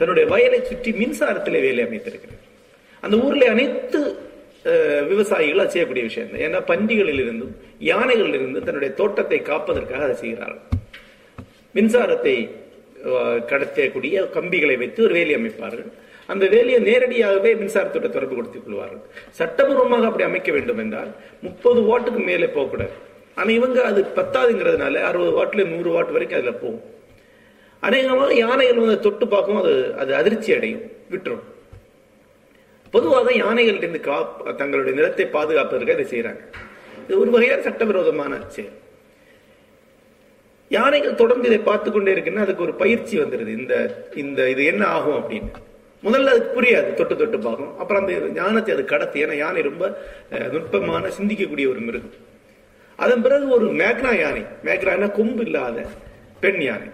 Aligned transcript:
தன்னுடைய 0.00 0.24
வயலை 0.32 0.60
சுற்றி 0.70 0.90
மின்சாரத்திலே 1.02 1.60
வேலை 1.66 1.84
அமைத்திருக்கிறார். 1.86 2.42
அந்த 3.04 3.14
ஊர்ல 3.26 3.46
அனைத்து 3.54 4.00
விவசாயிகள் 5.10 5.62
அது 5.62 5.72
செய்யக்கூடிய 5.74 6.04
விஷயம் 6.08 6.30
தான். 6.32 6.42
ஏன்னா 6.46 6.58
பன்றிகளில் 6.70 7.22
இருந்தும் 7.24 7.54
யானைகளில் 7.90 8.36
இருந்தும் 8.38 8.66
தன்னுடைய 8.68 8.90
தோட்டத்தை 9.00 9.38
காப்பதற்காக 9.50 10.02
அதை 10.08 10.16
செய்கிறார்கள். 10.24 10.66
மின்சாரத்தை 11.76 12.34
கடத்தக்கூடிய 13.50 14.14
கம்பிகளை 14.36 14.74
வைத்து 14.82 15.00
ஒரு 15.06 15.14
வேலி 15.18 15.32
அமைப்பார்கள். 15.38 15.90
அந்த 16.32 16.44
வேலியை 16.54 16.80
நேரடியாகவே 16.88 17.50
மின்சாரத்தோட 17.60 18.06
தொடர்பு 18.16 18.34
கொடுத்துக் 18.38 18.64
கொள்வார்கள். 18.64 19.04
சட்டபூர்வமாக 19.38 20.08
அப்படி 20.08 20.26
அமைக்க 20.30 20.50
வேண்டும் 20.56 20.82
என்றால் 20.84 21.10
முப்பது 21.46 21.80
வாட்டுக்கு 21.88 22.20
மேலே 22.30 22.48
போகக்கூடாது. 22.56 22.94
ஆனால் 23.38 23.56
இவங்க 23.58 23.78
அது 23.90 24.00
பத்தாதுங்கிறதுனால 24.18 25.02
அறுபது 25.08 25.32
வாட்டில் 25.38 25.70
நூறு 25.72 25.90
வாட் 25.94 26.14
வரைக்கும் 26.16 26.38
அதுல 26.40 26.54
போகும். 26.64 26.84
அநேகமாக 27.82 28.34
யானைகள் 28.36 28.82
வந்து 28.82 29.00
தொட்டு 29.00 29.28
பார்க்கும் 29.28 29.60
அது 29.60 29.72
அது 29.96 30.14
அதிர்ச்சி 30.14 30.50
அடையும் 30.54 30.82
விட்டுரும். 31.10 31.44
பொதுவாக 32.94 33.32
யானைகள் 33.36 33.76
இருந்து 33.76 34.00
கா 34.00 34.16
தங்களுடைய 34.56 34.96
நிலத்தை 34.96 35.26
பாதுகாப்பதற்கு 35.28 35.94
அதை 35.94 36.06
செய்யறாங்க 36.06 36.42
இது 37.02 37.18
ஒரு 37.20 37.30
வகையான 37.30 37.62
சட்டவிரோதமான 37.62 38.40
செயல். 38.48 38.76
யானைகள் 40.70 41.14
தொடர்ந்து 41.14 41.48
இதை 41.48 41.58
பார்த்து 41.60 41.90
கொண்டே 41.90 42.14
இருக்குன்னா 42.14 42.38
அதுக்கு 42.38 42.62
ஒரு 42.62 42.74
பயிற்சி 42.74 43.18
வந்துருது. 43.18 43.52
இந்த 43.60 43.74
இந்த 44.14 44.50
இது 44.50 44.64
என்ன 44.64 44.86
ஆகும் 44.88 45.18
அப்படின்னு. 45.20 45.50
முதல்ல 46.02 46.26
அதுக்கு 46.26 46.56
புரியாது. 46.56 46.94
தொட்டு 46.94 47.16
தொட்டு 47.16 47.38
பார்க்கும் 47.38 47.78
அப்புறம் 47.78 48.02
அந்த 48.02 48.12
ஞானத்தை 48.34 48.74
அது 48.74 48.84
கடத்து. 48.84 49.24
ஏன்னா 49.24 49.32
யானை 49.36 49.62
ரொம்ப 49.62 49.84
அஹ், 50.32 50.48
நுட்பமான 50.52 51.10
சிந்திக்கக்கூடிய 51.18 51.68
ஒரு 51.68 51.80
மிருகம். 51.80 52.14
அதன் 52.98 53.22
பிறகு 53.22 53.48
ஒரு 53.48 53.66
மேக்னா 53.72 54.20
யானை. 54.20 54.42
மேக்னா 54.64 55.12
கொம்பு 55.12 55.44
இல்லாத 55.44 55.84
பெண் 56.40 56.60
யானை. 56.60 56.88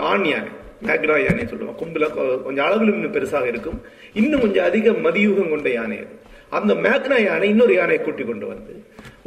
நான் 0.00 0.24
யானை 0.32 0.50
நக்ரா 0.88 1.16
யானை 1.24 1.44
சொல்லுவோம் 1.50 1.78
கொம்புல 1.80 2.06
கொஞ்சம் 2.44 2.66
அளவில் 2.66 2.92
இன்னும் 2.94 3.14
பெருசாக 3.16 3.46
இருக்கும். 3.52 3.78
இன்னும் 4.20 4.42
கொஞ்சம் 4.44 4.66
அதிக 4.70 4.90
மதியூகம் 5.06 5.52
கொண்ட 5.52 5.68
யானை 5.78 5.96
அது. 6.04 6.14
அந்த 6.58 6.72
மேக்னா 6.84 7.16
யானை 7.28 7.48
இன்னொரு 7.52 7.74
யானையை 7.78 8.00
கூட்டி 8.04 8.24
கொண்டு 8.24 8.46
வந்து 8.52 8.74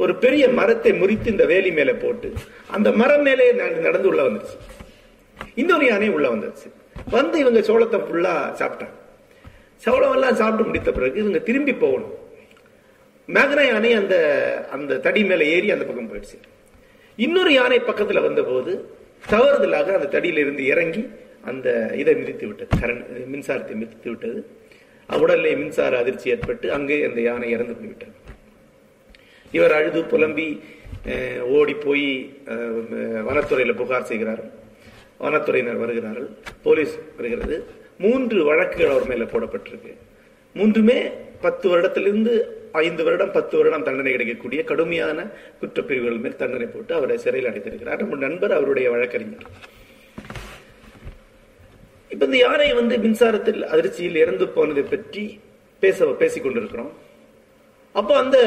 ஒரு 0.02 0.12
பெரிய 0.22 0.44
மரத்தை 0.58 0.92
முறித்து 1.00 1.28
இந்த 1.34 1.44
வேலி 1.50 1.70
மேல 1.78 1.90
போட்டு 2.04 2.28
அந்த 2.76 2.88
மரம் 3.00 3.24
மேலே 3.28 3.46
நடந்து 3.86 4.08
உள்ள 4.12 4.22
வந்துருச்சு. 4.28 4.56
இன்னொரு 5.62 5.86
யானை 5.90 6.08
உள்ள 6.16 6.28
வந்துருச்சு. 6.34 6.68
வந்து 7.16 7.36
இவங்க 7.42 7.60
சோளத்தை 7.68 8.00
ஃபுல்லா 8.06 8.34
சாப்பிட்டாங்க. 8.60 8.96
சோளம் 9.84 10.16
எல்லாம் 10.16 10.38
சாப்பிட்டு 10.40 10.68
முடித்த 10.70 10.90
பிறகு 10.98 11.22
இவங்க 11.22 11.38
திரும்பி 11.50 11.74
போகணும். 11.84 12.16
மேக்னா 13.28 13.64
யானை 13.72 13.92
அந்த 14.00 14.16
அந்த 14.76 14.98
தடி 15.06 15.22
மேல 15.24 15.44
ஏறி 15.54 15.70
அந்த 15.74 15.84
பக்கம் 15.84 16.10
போயிடுச்சு. 16.10 16.38
இன்னொரு 17.18 17.52
யானை 17.52 17.78
பக்கத்துல 17.80 18.22
வந்தபோது 18.26 18.72
தவறுதலாக 19.24 19.94
அந்த 19.94 20.10
தடியிலிருந்து 20.12 20.64
இறங்கி 20.66 21.02
அந்த 21.44 21.68
இதை 21.94 22.14
மிதித்து 22.14 22.46
விட்டது 22.46 22.80
கரண் 22.80 23.02
மின்சாரத்தை 23.26 23.74
மிதித்து 23.74 24.10
விட்டது 24.10 24.40
உடல்ல 25.08 25.56
மின்சார 25.56 25.98
அதிர்ச்சி 25.98 26.30
ஏற்பட்டு 26.30 26.72
அங்கே 26.72 26.96
அந்த 27.06 27.20
யானை 27.20 27.50
இறந்து 27.50 27.74
போய்விட்டது. 27.74 28.12
இவர் 29.54 29.72
அழுது 29.72 30.02
புலம்பி 30.04 30.46
அஹ், 31.06 31.40
ஓடி 31.52 31.74
போய் 31.76 32.06
அஹ், 32.46 32.76
வனத்துறையில 33.26 33.72
புகார் 33.72 34.06
செய்கிறார் 34.06 34.42
வனத்துறையினர் 35.20 35.76
வருகிறார்கள். 35.76 36.28
போலீஸ் 36.62 36.94
வருகிறது. 37.16 37.56
மூன்று 37.98 38.44
வழக்குகள் 38.44 38.90
அவர் 38.90 39.08
மேல 39.08 39.24
போடப்பட்டிருக்கு. 39.24 39.92
மூன்றுமே 40.56 40.98
பத்து 41.42 41.66
வருடத்திலிருந்து 41.68 42.34
ஐந்து 42.72 43.04
வருடம் 43.04 43.32
பத்து 43.32 43.56
வருடம் 43.56 43.82
தண்டனை 43.82 44.12
கிடைக்கக்கூடிய 44.12 44.64
கடுமையான 44.64 45.26
குற்றப்பிரிவுகள் 45.60 46.20
மேல் 46.20 46.36
தண்டனை 46.36 46.66
போட்டு 46.66 46.94
அவரை 46.94 47.18
சிறையில் 47.18 47.50
அடைத்திருக்கிறார். 47.50 47.98
நம்ம 47.98 48.16
நண்பர் 48.16 48.52
அவருடைய 48.52 48.90
வழக்கறிஞர். 48.90 49.46
இப்ப 52.08 52.24
இந்த 52.24 52.36
யானை 52.36 52.72
வந்து 52.74 52.96
மின்சாரத்தில் 52.96 53.62
அதிர்ச்சியில் 53.62 54.16
இறந்து 54.16 54.48
போனதை 54.48 54.82
பற்றி 54.82 55.40
பேச 55.78 56.06
பேசிக் 56.06 56.42
கொண்டிருக்கிறோம். 56.42 56.92
அப்போ 57.92 58.16
அந்த 58.16 58.38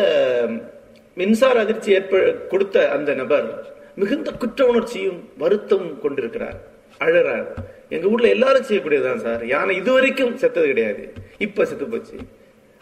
மின்சார 1.15 1.59
அதிர்ச்சி 1.59 1.91
ஏற்ப 1.91 2.21
கொடுத்த 2.31 2.89
அந்த 2.89 3.13
நபர் 3.13 3.73
மிகுந்த 3.95 4.31
குற்ற 4.31 4.65
உணர்ச்சியும் 4.65 5.29
வருத்தமும் 5.37 5.99
கொண்டிருக்கிறார். 6.01 6.57
அழறார். 6.99 7.47
எங்க 7.89 8.07
ஊர்ல 8.07 8.27
எல்லாரும் 8.27 8.65
செய்யக்கூடியதுதான் 8.69 9.23
சார். 9.27 9.45
யானை 9.45 9.75
இதுவரைக்கும் 9.75 10.37
செத்தது 10.37 10.67
கிடையாது. 10.67 11.13
இப்ப 11.37 11.65
செத்து 11.65 11.85
போச்சு. 11.85 12.17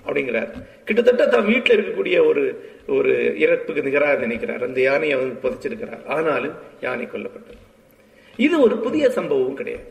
அப்படிங்கிறார். 0.06 0.52
கிட்டத்தட்ட 0.86 1.28
தான் 1.28 1.46
வீட்டில் 1.46 1.76
இருக்கக்கூடிய 1.76 2.26
ஒரு 2.30 2.44
ஒரு 2.88 3.12
இறப்புக்கு 3.44 3.82
நிகராக 3.82 4.16
நினைக்கிறார். 4.26 4.64
அந்த 4.64 4.80
யானையை 4.82 5.18
வந்து 5.20 5.36
புதைச்சிருக்கிறார். 5.44 6.04
ஆனாலும் 6.06 6.56
யானை 6.82 7.06
கொல்லப்பட்டது. 7.06 7.60
இது 8.40 8.60
ஒரு 8.60 8.78
புதிய 8.78 9.10
சம்பவம் 9.10 9.60
கிடையாது. 9.60 9.88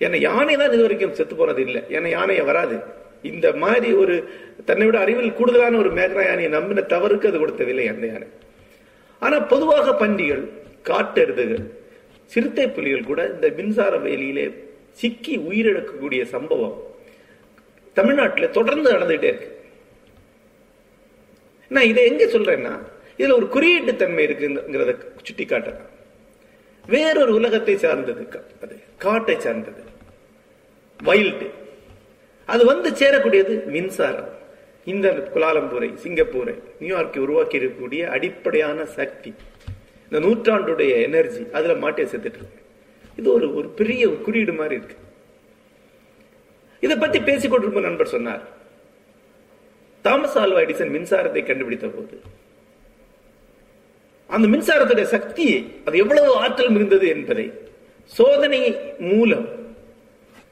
ஏன்னா 0.00 0.18
யானை 0.18 0.56
தான் 0.56 0.72
இது 0.72 0.82
வரைக்கும் 0.82 1.12
செத்து 1.12 1.34
போனது 1.34 1.62
இல்லை. 1.66 1.82
ஏன்னா 1.88 2.08
யானையை 2.08 2.44
வராது. 2.44 2.78
இந்த 3.22 3.52
மாதிரி 3.52 3.92
ஒரு 3.92 4.14
தன்னை 4.64 4.86
விட 4.86 4.98
அறிவில் 4.98 5.36
கூடுதலான 5.38 5.78
ஒரு 5.78 5.90
மேகனா 5.90 6.24
யானையை 6.26 6.50
நம்பின 6.52 6.84
தவறுக்கு 6.94 7.28
அது 7.28 7.38
கொடுத்ததில்லை 7.38 7.86
அந்த 7.88 8.06
யானை. 8.06 8.28
ஆனா 9.18 9.40
பொதுவாக 9.40 9.92
பண்டிகள் 9.92 10.44
காட்டெருதுகள் 10.82 11.64
சிறுத்தை 12.26 12.66
புலிகள் 12.68 13.08
கூட 13.10 13.20
இந்த 13.34 13.48
மின்சார 13.56 13.96
வேலியிலே 13.96 14.44
சிக்கி 14.92 15.34
உயிரிழக்கக்கூடிய 15.38 16.22
சம்பவம் 16.22 16.76
தமிழ்நாட்டில் 17.98 18.54
தொடர்ந்து 18.58 18.88
நடந்துகிட்டே 18.94 19.30
இருக்கு. 19.32 19.50
நான் 21.74 21.90
இதை 21.92 22.02
எங்க 22.10 22.24
சொல்றேன்னா 22.34 22.74
இதுல 23.20 23.36
ஒரு 23.40 23.46
குறியீட்டு 23.54 23.92
தன்மை 24.02 24.24
இருக்குங்கிறத 24.28 24.92
சுட்டி 25.26 25.44
காட்டலாம் 25.44 25.94
வேறொரு 26.94 27.32
உலகத்தை 27.38 27.74
சார்ந்தது 27.84 28.22
அது 28.64 28.74
காட்டை 29.04 29.36
சார்ந்தது. 29.44 29.82
வைல்டு 31.00 31.48
அது 32.52 32.62
வந்து 32.70 32.88
சேரக்கூடியது 33.00 33.54
மின்சாரம். 33.74 34.30
இந்த 34.92 35.08
குலாலம்பூரை 35.34 35.88
சிங்கப்பூரை 36.04 36.54
நியூயார்க்கை 36.80 37.20
உருவாக்கி 37.24 37.56
இருக்கக்கூடிய 37.58 38.02
அடிப்படையான 38.14 38.86
சக்தி. 38.98 39.30
இந்த 40.06 40.18
நூற்றாண்டுடைய 40.26 40.92
எனர்ஜி 41.08 41.42
அதுல 41.58 41.74
மாட்டே 41.82 42.04
செத்துட்டு 42.12 42.40
இருக்கு. 42.40 42.62
இது 43.18 43.28
ஒரு 43.36 43.46
ஒரு 43.58 43.68
பெரிய 43.80 44.02
குறியீடு 44.26 44.54
மாதிரி 44.60 44.76
இருக்கு. 44.80 44.96
இதை 46.82 46.96
பத்தி 46.96 47.18
பேசிக் 47.28 47.52
கொண்டிருக்கும் 47.52 47.86
நண்பர் 47.88 48.14
சொன்னார். 48.14 48.42
தாமஸ் 50.04 50.38
ஆல்வா 50.38 50.60
எடிசன் 50.64 50.94
மின்சாரத்தை 50.96 51.42
கண்டுபிடித்த 51.46 51.86
போது 51.86 52.16
அந்த 54.30 54.46
மின்சாரத்துடைய 54.48 55.06
சக்தியை 55.16 55.58
அது 55.84 55.96
எவ்வளவு 55.98 56.30
ஆற்றல் 56.36 56.72
மிகுந்தது 56.74 57.06
என்பதை 57.08 57.46
சோதனை 58.12 58.60
மூலம் 58.98 59.46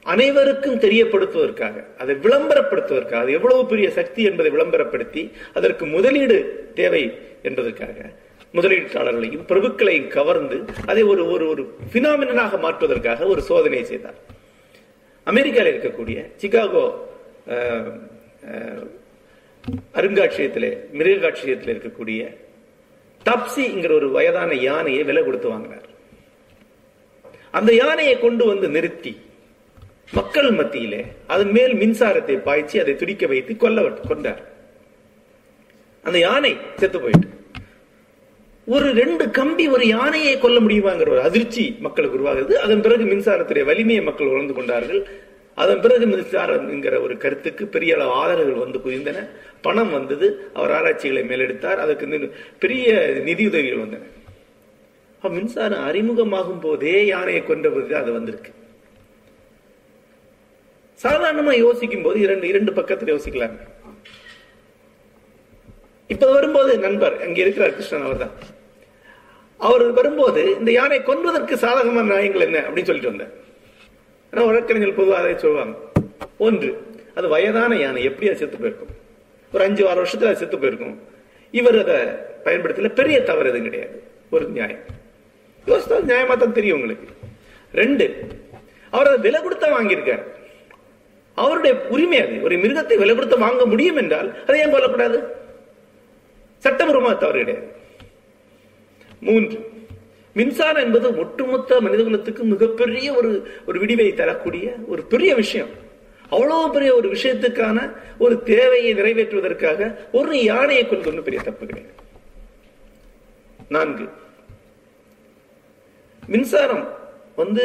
அனைவருக்கும் 0.07 0.81
தெரியப்படுத்துவதற்காக 0.85 1.77
அதை 1.99 2.15
விளம்பரப்படுத்துவதற்காக 2.25 3.23
அது 3.25 3.33
எவ்வளவு 3.33 3.63
பெரிய 3.67 3.89
சக்தி 3.91 4.23
என்பதை 4.23 4.51
விளம்பரப்படுத்தி 4.57 5.23
அதற்கு 5.55 5.85
முதலீடு 5.87 6.37
தேவை 6.75 7.03
என்பதற்காக 7.43 7.99
முதலீட்டாளர்களையும் 8.55 9.47
பிரபுக்களையும் 9.49 10.09
கவர்ந்து 10.09 10.59
அதை 10.87 11.03
ஒரு 11.13 11.23
ஒரு 11.31 11.49
ஒரு 11.49 11.63
பினாமினாக 11.93 12.61
மாற்றுவதற்காக 12.61 13.27
ஒரு 13.27 13.43
சோதனை 13.43 13.85
செய்தார். 13.85 14.19
அமெரிக்காவில் 15.27 15.73
இருக்கக்கூடிய 15.73 16.19
சிகாகோ 16.37 16.85
அஹ், 17.47 17.93
மிருக 20.93 21.17
காட்சியகத்தில் 21.19 21.73
இருக்கக்கூடிய 21.75 22.21
தப்சிங்கிற 23.27 23.93
ஒரு 23.93 24.09
வயதான 24.11 24.55
யானையை 24.63 25.03
விலை 25.03 25.23
கொடுத்து 25.25 25.49
வாங்கினார். 25.49 25.87
அந்த 27.55 27.73
யானையை 27.75 28.19
கொண்டு 28.19 28.45
வந்து 28.45 28.69
நிறுத்தி 28.69 29.13
மக்கள் 30.13 30.51
மத்தியிலே 30.51 31.01
அதன் 31.27 31.51
மேல் 31.51 31.75
மின்சாரத்தை 31.75 32.37
பாய்ச்சி 32.41 32.81
அதை 32.81 32.95
துடிக்க 32.97 33.27
வைத்து 33.27 33.57
கொல்ல 33.57 33.81
கொண்டார் 34.09 34.43
அந்த 36.05 36.19
யானை 36.19 36.51
செத்து 36.77 37.01
போயிட்டு. 37.01 37.29
ஒரு 38.75 38.89
ரெண்டு 38.93 39.25
கம்பி 39.31 39.65
ஒரு 39.69 39.85
யானையை 39.87 40.39
கொல்ல 40.39 40.61
முடியுமாங்கிற 40.61 41.09
ஒரு 41.09 41.21
அதிர்ச்சி 41.21 41.65
மக்களுக்கு 41.81 42.19
உருவாகுது 42.19 42.53
அதன் 42.53 42.81
பிறகு 42.81 43.05
மின்சாரத்துடைய 43.05 43.65
வலிமையை 43.65 44.03
மக்கள் 44.05 44.27
உணர்ந்து 44.27 44.55
கொண்டார்கள். 44.55 45.01
அதன் 45.55 45.81
பிறகு 45.81 46.07
மின்சாரம் 46.07 46.69
என்கிற 46.69 47.01
ஒரு 47.01 47.17
கருத்துக்கு 47.17 47.67
பெரிய 47.67 47.95
அளவு 47.95 48.13
ஆதரவுகள் 48.23 48.63
வந்து 48.65 48.79
குவிந்தன. 48.79 49.29
பணம் 49.67 49.93
வந்தது. 49.93 50.27
அவர் 50.55 50.73
ஆராய்ச்சிகளை 50.79 51.23
மேலெடுத்தார். 51.29 51.83
அதற்கு 51.85 52.35
பெரிய 52.59 52.93
நிதியுதவிகள் 53.27 53.83
வந்தன. 53.85 54.05
மின்சாரம் 55.37 55.85
அறிமுகமாகும் 55.89 56.61
போதே 56.61 56.97
யானையை 57.07 57.43
கொண்ட 57.45 57.69
போது 57.69 57.97
அது 58.01 58.13
வந்திருக்கு. 58.13 58.51
சாதாரணமா 61.03 61.55
யோசிக்கும் 61.59 62.03
போது 62.03 62.21
இரண்டு 62.21 62.49
இரண்டு 62.49 62.73
பக்கத்தில் 62.73 63.15
யோசிக்கலாம். 63.15 63.57
இப்ப 66.15 66.33
வரும்போது 66.33 66.79
நண்பர் 66.79 67.17
அங்க 67.25 67.41
இருக்கிறார் 67.41 67.75
கிருஷ்ணன் 67.79 68.07
அவர்தான். 68.09 68.37
அவர் 69.59 69.93
வரும்போது 69.93 70.57
இந்த 70.59 70.71
யானை 70.71 71.03
கொல்வதற்கு 71.03 71.57
சாதகமான 71.57 72.09
நியாயங்கள் 72.09 72.41
என்ன? 72.41 72.59
அப்படின்னு 72.59 72.85
சொல்லிட்டு 72.85 73.17
வந்தேன். 73.17 73.33
வழக்கறிஞர்கள் 74.33 74.97
பொதுவாக 74.97 75.23
அதை 75.23 75.39
சொல்லுவாங்க. 75.39 75.79
ஒன்று 76.39 76.87
அது 77.15 77.29
வயதான 77.29 77.77
யானை 77.77 78.05
எப்படி 78.05 78.29
அது 78.29 78.39
செத்து 78.39 78.57
போயிருக்கும்? 78.57 78.89
ஒரு 79.53 79.65
அஞ்சு 79.65 79.89
ஆறு 79.89 80.03
வருஷத்துல 80.03 80.27
அது 80.27 80.37
செத்து 80.37 80.59
போயிருக்கும். 80.59 81.03
இவர் 81.51 81.79
அதை 81.79 81.95
பயன்படுத்தல 82.45 82.89
பெரிய 82.89 83.23
தவறு 83.23 83.49
எதுவும் 83.49 83.63
கிடையாது. 83.63 84.03
ஒரு 84.31 84.49
நியாயம். 84.49 84.79
யோசித்தா 85.67 86.01
நியாயமா 86.07 86.37
தான் 86.37 86.53
தெரியும் 86.53 86.81
உங்களுக்கு. 86.81 87.09
ரெண்டு 87.73 88.29
அவர் 88.91 89.07
அதை 89.07 89.19
விலை 89.19 89.41
கொடுத்தா 89.41 89.73
வாங்கியிருக்கார். 89.73 90.23
அவருடைய 91.35 91.77
உரிமை 91.89 92.21
அது. 92.21 92.43
ஒரு 92.43 92.57
மிருகத்தை 92.57 92.97
விலை 92.97 93.15
கொடுத்து 93.15 93.39
வாங்க 93.39 93.67
முடியும் 93.67 93.97
என்றால் 93.97 94.43
அதை 94.43 94.61
ஏன் 94.61 94.75
கொல்லக்கூடாது 94.75 95.23
சட்டபூர்வமாக 96.65 97.17
தவறு 97.17 97.39
கிடையாது. 97.39 97.76
மூன்று. 99.29 99.59
மின்சாரம் 100.39 100.85
என்பது 100.87 101.09
ஒட்டுமொத்த 101.23 101.81
மனிதகுலத்துக்கு 101.81 102.43
மிகப்பெரிய 102.53 103.07
ஒரு 103.21 103.31
ஒரு 103.67 103.79
விடிவை 103.83 104.09
தரக்கூடிய 104.15 104.67
ஒரு 104.93 105.03
பெரிய 105.13 105.31
விஷயம். 105.43 105.73
அவ்வளவு 106.35 106.71
பெரிய 106.75 106.91
ஒரு 106.99 107.09
விஷயத்துக்கான 107.13 107.79
ஒரு 108.25 108.35
தேவையை 108.51 108.93
நிறைவேற்றுவதற்காக 108.95 109.89
ஒரு 110.19 110.33
யானையை 110.51 110.85
கொண்டு 110.89 111.23
பெரிய 111.29 111.43
தப்பு 111.49 111.65
கிடையாது. 111.67 111.95
நான்கு. 113.69 114.07
மின்சாரம் 116.27 116.87
வந்து 117.37 117.65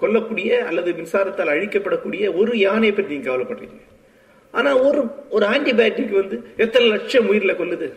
கொல்லக்கூடிய 0.00 0.50
அல்லது 0.68 0.90
மின்சாரத்தால் 0.92 1.52
அழிக்கப்படக்கூடிய 1.54 2.24
ஒரு 2.40 2.52
யானையை 2.58 2.92
பற்றி 2.92 3.12
நீங்க 3.14 3.30
கவலைப்படுறீங்க 3.30 3.80
ஆனா 4.58 4.70
ஒரு 4.88 5.00
ஒரு 5.30 5.44
ஆன்டிபயோட்டிக் 5.46 6.18
வந்து 6.20 6.36
எத்தனை 6.56 6.86
லட்சம் 6.88 7.28
உயிரில 7.32 7.52
கொல்லுது? 7.54 7.88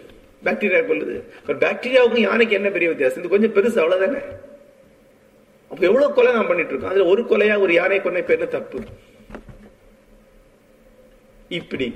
பாக்டீரியா 0.45 0.81
கொள்ளுது 0.90 1.16
ஒரு 1.48 1.57
பாக்டீரியாவுக்கும் 1.57 2.25
யானைக்கு 2.28 2.56
என்ன 2.56 2.69
பெரிய 2.69 2.90
வித்தியாசம்? 2.90 3.19
இது 3.19 3.34
கொஞ்சம் 3.34 3.56
பெருசு 3.56 3.80
அவ்வளவுதானே? 3.84 4.22
அப்ப 5.72 5.81
எவ்வளவு 5.86 6.13
கொலை 6.13 6.31
நான் 6.34 6.48
பண்ணிட்டு 6.48 6.72
இருக்கோம்? 6.72 6.92
அதுல 6.92 7.06
ஒரு 7.06 7.22
கொலையா 7.22 7.56
ஒரு 7.60 7.74
யானை 7.74 8.01
கொண்ட 8.01 8.19
பேர்ல 8.19 8.48
தப்பு? 8.48 8.80
இப்படி 11.60 11.88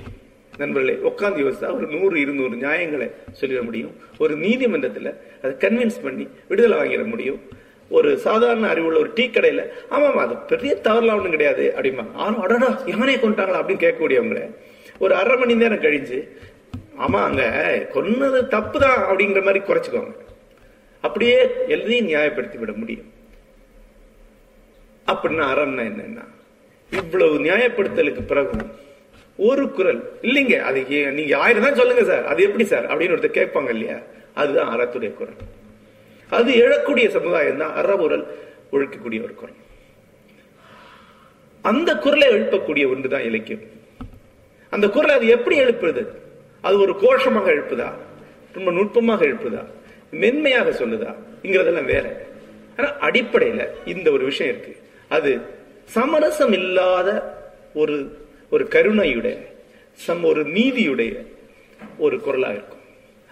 நண்பர்களே 0.58 0.94
உட்கார்ந்து 1.08 1.42
யோசித்தா 1.44 1.68
ஒரு 1.76 1.86
நூறு 1.86 2.20
இருநூறு 2.20 2.54
நியாயங்களை 2.56 3.06
சொல்லிட 3.40 3.60
முடியும். 3.62 3.92
ஒரு 4.18 4.34
நீதிமன்றத்துல 4.36 5.12
அதை 5.42 5.52
கன்வின்ஸ் 5.64 6.00
பண்ணி 6.02 6.26
விடுதலை 6.48 6.78
வாங்கிட 6.78 7.04
முடியும். 7.06 7.40
ஒரு 7.90 8.18
சாதாரண 8.18 8.68
அறிவுள்ள 8.68 8.98
ஒரு 8.98 9.10
டீ 9.14 9.24
கடையில 9.26 9.62
ஆமாமா 9.90 10.20
அது 10.24 10.34
பெரிய 10.36 10.72
தவறுலாம் 10.82 11.18
ஒண்ணும் 11.18 11.30
கிடையாது 11.30 11.64
அப்படிமா 11.76 12.04
ஆனா 12.14 12.36
அடடா 12.42 12.68
யானையை 12.86 13.18
கொண்டாங்களா 13.22 13.60
அப்படின்னு 13.60 13.84
கேட்கக்கூடியவங்கள. 13.84 14.42
ஒரு 14.98 15.14
அரை 15.14 15.36
மணி 15.36 15.54
நேரம் 15.54 15.82
கழிஞ்சு 15.82 16.18
ஆமாங்க. 16.98 17.42
கொன்னது 17.88 18.48
தப்பு 18.48 18.80
தான் 18.80 18.98
அப்படிங்கிற 18.98 19.42
மாதிரி 19.44 19.64
குறைச்சிக்கோங்க. 19.64 20.14
அப்படியே 21.00 21.44
எல்லாத்தையும் 21.44 22.04
நியாயப்படுத்தி 22.04 22.58
விட 22.58 22.72
முடியும். 22.72 23.12
அப்படின்னா 25.06 25.46
அறம்னா 25.52 25.90
என்னன்னா 25.90 26.24
இவ்வளவு 26.90 27.38
நியாயப்படுத்தலுக்கு 27.38 28.26
பிறகும் 28.26 28.70
ஒரு 29.36 29.70
குரல் 29.70 30.18
இல்லைங்க 30.22 30.58
அது 30.60 30.84
நீங்க 31.12 31.38
ஆயிரம் 31.38 31.62
தான் 31.62 31.74
சொல்லுங்க 31.74 32.04
சார். 32.04 32.26
அது 32.26 32.42
எப்படி 32.42 32.64
சார்? 32.64 32.86
அப்படின்னு 32.86 33.10
ஒருத்தர் 33.10 33.38
கேட்பாங்க 33.38 33.68
இல்லையா? 33.68 33.96
அதுதான் 34.34 34.78
அறத்துடைய 34.78 35.14
குரல். 35.14 35.34
அது 36.30 36.52
எழக்கூடிய 36.52 37.08
சமுதாயம் 37.08 37.56
தான் 37.56 37.84
அறவுரல் 37.84 38.26
ஒழிக்கக்கூடிய 38.72 39.22
ஒரு 39.22 39.34
குரல். 39.34 39.54
அந்த 41.62 41.96
குரலை 41.96 42.28
எழுப்பக்கூடிய 42.28 42.90
ஒன்றுதான் 42.90 43.22
இலக்கியம். 43.22 43.60
அந்த 44.70 44.88
குரலை 44.88 45.14
அது 45.14 45.26
எப்படி 45.26 45.60
எழுப்புறது? 45.60 46.06
அது 46.60 46.80
ஒரு 46.80 46.92
கோஷமாக 46.92 47.50
எழுப்புதா? 47.50 47.92
ரொம்ப 48.52 48.70
நுட்பமாக 48.70 49.24
எழுப்புதா? 49.24 49.64
மென்மையாக 50.10 50.70
சொல்லுதா? 50.70 51.14
இங்கிறதெல்லாம் 51.42 51.84
வேற. 51.84 52.26
ஆனா 52.76 52.92
அடிப்படையில 53.00 53.68
இந்த 53.84 54.10
ஒரு 54.10 54.24
விஷயம் 54.24 54.54
இருக்கு. 54.54 54.76
அது 55.08 55.40
சமரசம் 55.84 56.52
இல்லாத 56.52 57.38
ஒரு 57.74 58.26
ஒரு 58.50 58.64
கருணையுடைய 58.64 59.46
சம் 59.92 60.24
ஒரு 60.24 60.42
நீதியுடைய 60.42 61.26
ஒரு 61.98 62.16
குரலா 62.16 62.50
இருக்கும். 62.50 62.78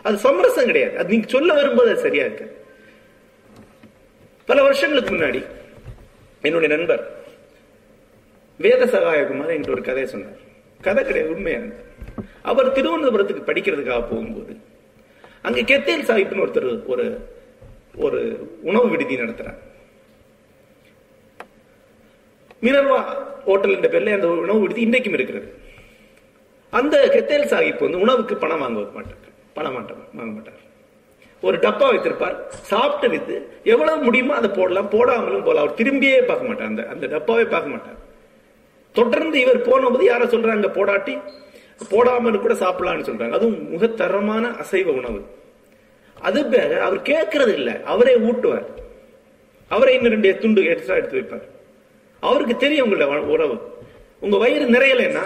அது 0.02 0.16
சமரசம் 0.16 0.64
கிடையாது. 0.64 0.98
அது 0.98 1.08
நீங்க 1.08 1.28
சொல்ல 1.28 1.54
வரும்போது 1.54 1.90
அது 1.90 2.00
சரியா 2.00 2.24
இருக்கு. 2.24 2.64
பல 4.46 4.62
வருஷங்களுக்கு 4.62 5.14
முன்னாடி 5.14 5.44
என்னுடைய 6.42 6.76
நண்பர் 6.76 7.24
வேத 8.58 8.84
சகாயகுமார் 8.84 9.50
என்கிட்ட 9.50 9.70
ஒரு 9.70 9.82
கதையை 9.82 10.06
சொன்னார். 10.06 10.36
கதை 10.82 11.04
கிடையாது 11.04 11.34
உண்மையானது 11.34 11.85
அவர் 12.50 12.74
திருவனந்தபுரத்துக்கு 12.76 13.48
படிக்கிறதுக்காக 13.48 14.02
போகும்போது 14.10 14.54
அங்க 15.46 15.60
கெத்தேல் 15.70 16.08
சாஹிப்னு 16.08 16.44
ஒருத்தர் 16.44 16.68
ஒரு 16.92 17.04
ஒரு 18.06 18.18
உணவு 18.62 18.86
விடுதி 18.92 19.14
நடத்துறார். 19.16 19.58
மினர்வா 22.64 22.98
ஹோட்டல் 23.46 23.74
என்ற 23.76 23.88
பேர்ல 23.92 24.16
அந்த 24.18 24.28
உணவு 24.44 24.60
விடுதி 24.60 24.80
இன்றைக்கும் 24.80 25.16
இருக்கிறது. 25.18 25.48
அந்த 26.72 26.96
கெத்தேல் 27.14 27.50
சாஹிப் 27.52 27.84
வந்து 27.86 28.02
உணவுக்கு 28.04 28.36
பணம் 28.36 28.62
வாங்க 28.64 28.80
மாட்டார். 28.96 29.34
பணம் 29.56 29.72
மாட்டார். 29.72 30.02
வாங்க 30.18 30.32
மாட்டார். 30.32 30.60
ஒரு 31.42 31.56
டப்பா 31.64 31.86
வைத்திருப்பார். 31.90 32.36
சாப்பிட்டு 32.70 33.08
வித்து 33.14 33.36
எவ்வளவு 33.72 34.04
முடியுமோ 34.06 34.34
அதை 34.34 34.50
போடலாம். 34.58 34.90
போடாமலும் 34.90 35.46
போகலாம். 35.48 35.64
அவர் 35.64 35.78
திரும்பியே 35.80 36.18
பார்க்க 36.30 36.48
மாட்டார். 36.48 36.70
அந்த 36.72 36.82
அந்த 36.92 37.06
டப்பாவே 37.14 37.46
பார்க்க 37.54 37.74
மாட்டார். 37.74 37.98
தொடர்ந்து 38.98 39.36
இவர் 39.44 39.66
போனபோது 39.68 40.04
யாரோ 40.04 40.26
சொல்றாங்க 40.34 40.68
போடாட்டி 40.78 41.14
போடாமல் 41.88 42.40
கூட 42.40 42.54
சாப்பிடலாம்னு 42.54 43.08
சொல்றாங்க. 43.08 43.30
அதுவும் 43.30 43.70
முகத்தரமான 43.70 44.50
அசைவ 44.50 44.90
உணவு. 44.90 45.24
அது 46.20 46.42
பேர 46.42 46.78
அவர் 46.78 47.00
கேட்கறது 47.00 47.52
இல்ல 47.52 47.82
அவரே 47.82 48.14
ஊட்டுவார். 48.14 48.66
அவரே 49.68 49.94
இன்னும் 49.94 50.10
ரெண்டு 50.10 50.38
துண்டு 50.38 50.64
எக்ஸ்ட்ரா 50.64 50.94
எடுத்து 50.94 51.20
வைப்பார். 51.20 51.46
அவருக்கு 52.20 52.56
தெரியும் 52.56 52.92
உங்களோட 52.92 53.04
உறவு. 53.04 53.60
உங்க 54.20 54.36
வயிறு 54.36 54.66
நிறையலைன்னா 54.68 55.24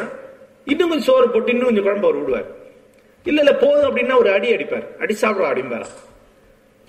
இன்னும் 0.64 0.88
கொஞ்சம் 0.88 1.14
சோறு 1.14 1.30
போட்டு 1.30 1.50
இன்னும் 1.50 1.66
கொஞ்சம் 1.66 1.84
குழம்பு 1.84 2.08
அவர் 2.08 2.20
விடுவார் 2.20 2.48
இல்ல 3.24 3.40
இல்ல 3.40 3.54
போதும் 3.54 3.96
அப்படின்னா 3.96 4.16
ஒரு 4.16 4.30
அடி 4.30 4.54
அடிப்பார். 4.54 4.98
அடி 4.98 5.16
சாப்பிடுவா 5.20 5.50
அப்படிம்பாரா? 5.52 5.86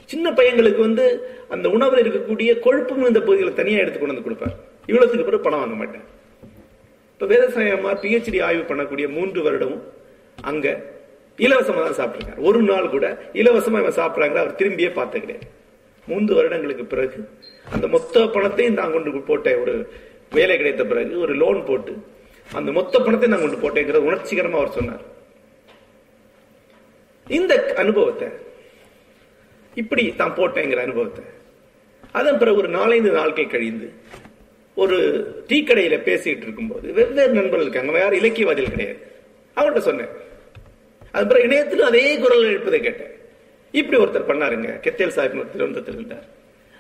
சின்ன 0.05 0.31
பையங்களுக்கு 0.31 0.79
வந்து 0.79 1.29
அந்த 1.49 1.69
உணவுல 1.69 2.01
இருக்கக்கூடிய 2.03 2.59
கொழுப்பு 2.59 2.95
மிகுந்த 2.95 3.19
பகுதிகளை 3.19 3.53
தனியா 3.53 3.77
எடுத்து 3.77 3.99
கொண்டு 3.99 4.13
வந்து 4.13 4.29
கொடுப்பார். 4.29 4.55
இவ்வளவுக்கு 4.85 5.23
பிறகு 5.23 5.43
பணம் 5.43 5.59
வாங்க 5.59 5.75
மாட்டேன் 5.75 6.19
இப்ப 7.21 7.33
வேதசாயமா 7.33 7.91
பிஹெச்டி 8.03 8.39
ஆய்வு 8.45 8.61
பண்ணக்கூடிய 8.69 9.07
மூன்று 9.15 9.39
வருடமும் 9.45 9.81
அங்க 10.37 10.67
இலவசமா 11.39 11.81
தான் 11.83 11.97
சாப்பிட்டிருக்காரு. 11.99 12.41
ஒரு 12.41 12.61
நாள் 12.61 12.87
கூட 12.89 13.05
இலவசமா 13.33 13.79
இவன் 13.79 13.95
சாப்பிடுறாங்க 13.99 14.37
அவர் 14.41 14.55
திரும்பியே 14.55 14.89
பார்த்த 14.93 15.19
கிடையாது 15.19 15.45
மூன்று 16.07 16.31
வருடங்களுக்கு 16.35 16.85
பிறகு 16.85 17.19
அந்த 17.67 17.87
மொத்த 17.87 18.23
பணத்தையும் 18.27 18.73
நான் 18.73 18.91
கொண்டு 18.91 19.21
போட்ட 19.29 19.53
ஒரு 19.57 19.73
வேலை 20.31 20.57
கிடைத்த 20.57 20.85
பிறகு 20.85 21.19
ஒரு 21.19 21.33
லோன் 21.33 21.65
போட்டு 21.65 21.93
அந்த 22.49 22.71
மொத்த 22.71 22.99
பணத்தையும் 22.99 23.35
நான் 23.35 23.45
கொண்டு 23.45 23.61
போட்டேங்கிற 23.63 24.01
உணர்ச்சிகரமா 24.07 24.59
அவர் 24.61 24.75
சொன்னார். 24.77 25.03
இந்த 27.27 27.53
அனுபவத்தை 27.77 28.29
இப்படி 29.73 30.05
தான் 30.15 30.37
போட்டேங்கிற 30.37 30.81
அனுபவத்தை 30.81 31.25
அதன் 32.15 32.37
பிறகு 32.37 32.57
ஒரு 32.57 32.71
நாலஞ்சு 32.79 33.11
நாட்கள் 33.11 33.53
கழிந்து 33.55 33.89
ஒரு 34.75 35.25
டீ 35.47 35.63
கடையில 35.63 35.99
பேசிட்டு 35.99 36.37
இருக்கும்போது 36.37 36.93
வெவ்வேறு 36.93 37.31
நண்பர்கள் 37.31 37.67
இருக்காங்க. 37.67 37.99
யாரும் 37.99 38.19
இலக்கியவாதிகள் 38.19 38.69
கிடையாது. 38.69 38.99
அவர்கிட்ட 39.55 39.77
சொன்னேன். 39.77 40.07
அது 41.11 41.27
பிறகு 41.27 41.47
இணையத்திலும் 41.47 41.85
அதே 41.85 42.17
குரல் 42.17 42.43
எழுப்பதை 42.43 42.79
கேட்டேன். 42.79 43.11
இப்படி 43.71 44.03
ஒருத்தர் 44.03 44.29
பண்ணாருங்க. 44.29 44.79
கெத்தேல் 44.79 45.17
சாஹிப் 45.17 45.49
திருவனந்தத்தில் 45.49 45.93
இருந்தார். 45.93 46.23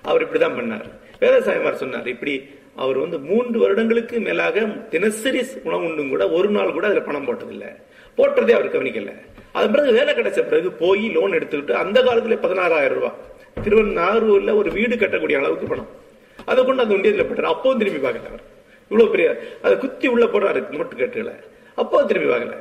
அவர் 0.01 0.31
இப்படிதான் 0.31 0.61
பண்ணார். 0.61 0.85
வேதசாயமார் 1.19 1.73
சொன்னார் 1.73 2.07
இப்படி 2.07 2.49
அவர் 2.75 2.97
வந்து 2.97 3.19
மூன்று 3.19 3.59
வருடங்களுக்கு 3.59 4.19
மேலாக 4.19 4.61
தினசரி 4.61 5.45
உணவு 5.63 5.83
உண்டும் 5.83 6.09
கூட 6.09 6.29
ஒரு 6.29 6.49
நாள் 6.49 6.71
கூட 6.71 6.85
அதுல 6.85 7.01
பணம் 7.01 7.27
போட்டதில்லை. 7.27 7.75
போட்டதே 8.17 8.51
அவர் 8.51 8.81
கவனிக்கல. 8.81 9.13
அதன் 9.51 9.71
பிறகு 9.71 9.91
வேலை 9.91 10.13
கிடைச்ச 10.13 10.41
பிறகு 10.41 10.71
போய் 10.71 11.09
லோன் 11.09 11.31
எடுத்துக்கிட்டு 11.31 11.71
அந்த 11.71 12.01
காலத்துல 12.01 12.37
பதினாறாயிரம் 12.37 12.87
ரூபாய். 12.87 13.15
திருவண்ணாரூர்ல 13.63 14.55
ஒரு 14.55 14.71
வீடு 14.71 14.95
கட்டக்கூடிய 14.95 15.37
அளவுக்கு 15.37 15.67
பணம். 15.67 16.00
அதை 16.45 16.65
கொண்டு 16.65 16.83
அந்த 16.83 16.95
உண்டியத்தில் 16.95 17.29
போட்டார். 17.29 17.51
அப்பவும் 17.53 17.79
திரும்பி 17.81 18.01
பார்க்கல 18.07 18.29
அவர். 18.31 18.45
இவ்வளவு 18.89 19.13
பெரிய 19.13 19.27
அதை 19.61 19.77
குத்தி 19.77 20.07
உள்ள 20.07 20.25
போடுறாரு 20.25 20.61
நோட்டு 20.75 20.95
கட்டுகளை. 20.95 21.33
அப்பவும் 21.81 22.09
திரும்பி 22.11 22.29
பார்க்கல. 22.33 22.55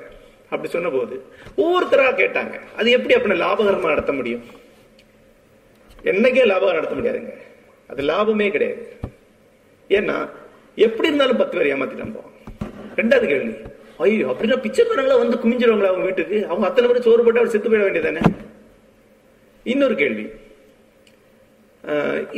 அப்படி 0.53 0.69
சொன்ன 0.75 0.89
போது 0.89 1.15
ஒவ்வொருத்தரா 1.63 2.07
கேட்டாங்க. 2.23 2.55
அது 2.77 2.91
எப்படி 2.97 3.15
அப்படின்னு 3.15 3.43
லாபகரமாக 3.45 3.93
நடத்த 3.95 4.13
முடியும்? 4.13 4.45
என்னைக்கே 6.11 6.45
லாபம் 6.53 6.79
நடத்த 6.79 6.95
முடியாதுங்க. 6.99 7.33
அது 7.91 8.03
லாபமே 8.11 8.51
கிடையாது. 8.51 8.83
ஏன்னா 9.99 10.17
எப்படி 10.87 11.09
இருந்தாலும் 11.09 11.41
பத்து 11.41 11.57
பேர் 11.59 11.71
ஏமாத்திட்டு 11.73 12.15
போவான் 12.17 12.37
ரெண்டாவது 13.01 13.27
கேள்வி. 13.33 13.55
ஐயோ 14.05 14.27
அப்படின்னா 14.33 14.57
பிச்சைக்காரங்களா 14.67 15.17
வந்து 15.23 15.37
குமிஞ்சிருவாங்களா 15.43 15.91
அவங்க 15.93 16.07
வீட்டுக்கு? 16.09 16.37
அவங்க 16.47 16.67
அத்தனை 16.67 16.87
பேர் 16.91 17.07
சோறு 17.07 17.25
போட்டு 17.25 17.41
அவர் 17.41 17.53
செத்து 17.55 17.71
போயிட 17.71 17.85
வேண்டியதானே 17.87 18.23
இன்னொரு 19.63 19.95
கேள்வி. 19.95 20.25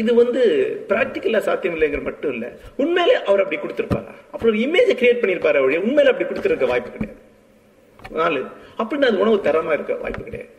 இது 0.01 0.11
வந்து 0.15 0.43
பிராக்டிக்கலா 0.89 1.39
சாத்தியம் 1.47 1.77
இல்லைங்கிற 1.77 2.03
மட்டும் 2.03 2.33
இல்லை. 2.33 2.49
உண்மையிலே 2.77 3.17
அவர் 3.25 3.43
அப்படி 3.45 3.61
கொடுத்துருப்பாரா? 3.61 4.13
அப்புறம் 4.33 4.51
ஒரு 4.53 4.59
இமேஜ் 4.67 4.91
கிரியேட் 5.01 5.23
பண்ணிருப்பாரு 5.23 5.59
அவருடைய 5.61 5.81
உண்மையில 5.87 6.13
அப்படி 6.13 6.27
கொடுத்துருக்க 6.29 6.67
வாய்ப்பு 6.73 6.91
கிடையாது. 6.91 7.21
நாலு 8.19 8.41
அப்படின்னு 8.79 9.09
அது 9.09 9.23
உணவு 9.25 9.37
தரமா 9.49 9.73
இருக்க 9.73 9.95
வாய்ப்பு 10.05 10.25
கிடையாது. 10.29 10.51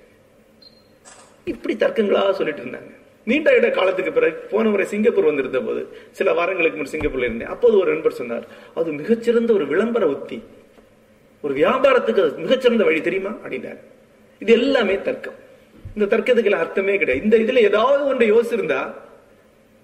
இப்படி 1.52 1.74
தர்க்கங்களா 1.75 2.32
சொல்லிட்டு 2.32 2.63
இருந்தாங்க. 2.63 2.92
நீண்ட 3.30 3.50
இட 3.58 3.68
காலத்துக்கு 3.70 4.12
பிறகு 4.12 4.36
போன 4.52 4.70
முறை 4.70 4.86
சிங்கப்பூர் 4.86 5.30
வந்திருந்த 5.30 5.60
போது 5.62 5.82
சில 6.12 6.34
வாரங்களுக்கு 6.40 6.80
முன் 6.80 6.94
சிங்கப்பூர்ல 6.94 7.30
இருந்தேன். 7.30 7.52
அப்போது 7.56 7.75
ஒரு 7.78 7.90
நண்பர் 7.94 8.20
சொன்னார் 8.20 8.46
அது 8.80 8.92
மிகச்சிறந்த 8.92 9.54
ஒரு 9.54 9.68
விளம்பர 9.68 10.08
உத்தி. 10.08 10.40
ஒரு 11.42 11.54
வியாபாரத்துக்கு 11.62 12.24
மிகச்சிறந்த 12.36 12.84
வழி 12.84 13.02
தெரியுமா? 13.02 13.32
அப்படின்னாரு. 13.44 13.82
இது 14.40 14.54
எல்லாமே 14.60 14.96
தர்க்கம். 15.08 15.40
இந்த 15.95 16.17
தர்க்கத்துக்கு 16.17 16.50
அர்த்தமே 16.50 16.97
கிடையாது. 16.97 17.25
இந்த 17.25 17.53
இதுல 17.53 17.55
ஏதாவது 17.55 18.05
ஒன்று 18.05 18.41
யோசிச்சிருந்தா 18.41 18.93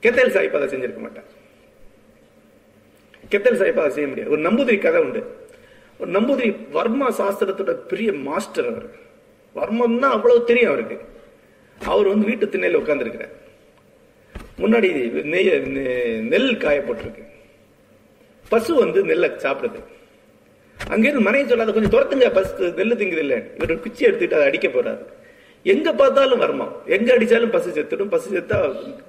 கெத்தேல் 0.01 0.29
சாஹிப் 0.29 0.61
அதை 0.61 0.67
செஞ்சிருக்க 0.67 0.97
மாட்டார். 0.97 1.37
கெத்தல் 3.31 3.57
சாய்ப்பா 3.57 3.79
அதை 3.79 3.89
செய்ய 3.89 4.07
முடியாது. 4.07 4.31
ஒரு 4.31 4.41
நம்பூதிரி 4.41 4.79
கதை 4.79 5.01
உண்டு. 5.01 5.35
ஒரு 5.99 6.11
நம்பூதிரி 6.11 6.69
வர்மா 6.69 7.11
சாஸ்திரத்தோட 7.11 7.71
பெரிய 7.71 8.13
மாஸ்டர் 8.13 8.67
அவர். 8.67 8.89
வர்மம்னா 9.55 9.99
அவ்வளவு 9.99 10.43
தெரியும் 10.43 10.69
அவருக்கு. 10.69 10.99
அவர் 11.85 12.07
வந்து 12.07 12.25
வீட்டு 12.25 12.45
திண்ணையில 12.45 12.83
உட்கார்ந்துருக்கிறார். 12.83 13.29
முன்னாடி 14.57 15.11
நெய்ய 15.11 15.51
நெ- 15.53 16.21
நெல் 16.21 16.57
காயப்பட்டிருக்கு. 16.57 17.23
பசு 18.49 18.75
வந்து 18.75 19.03
நெல்லை 19.03 19.29
சாப்பிடுது. 19.29 19.83
அங்கிருந்து 20.87 21.21
மனைவி 21.21 21.49
சொல்லாத 21.49 21.71
கொஞ்சம் 21.71 22.01
துரத்துங்க 22.01 22.33
பசு 22.33 22.67
நெல்லு 22.67 22.97
திங்குது 22.97 23.17
இல்லை 23.17 23.37
இவர் 23.37 23.71
ஒரு 23.71 23.79
குச்சி 23.79 24.05
எடுத்துக்கிட்டு 24.05 24.33
அதை 24.33 24.45
அடிக்க 24.45 24.67
போறாரு. 24.67 25.05
எங்க 25.63 25.93
பார்த்தாலும் 25.93 26.41
வருமா 26.43 26.67
எங்க 26.85 27.09
அடிச்சாலும் 27.15 27.53
பசு 27.55 27.69
செத்துடும். 27.77 28.11
பசு 28.13 28.27
செத்தா 28.35 28.57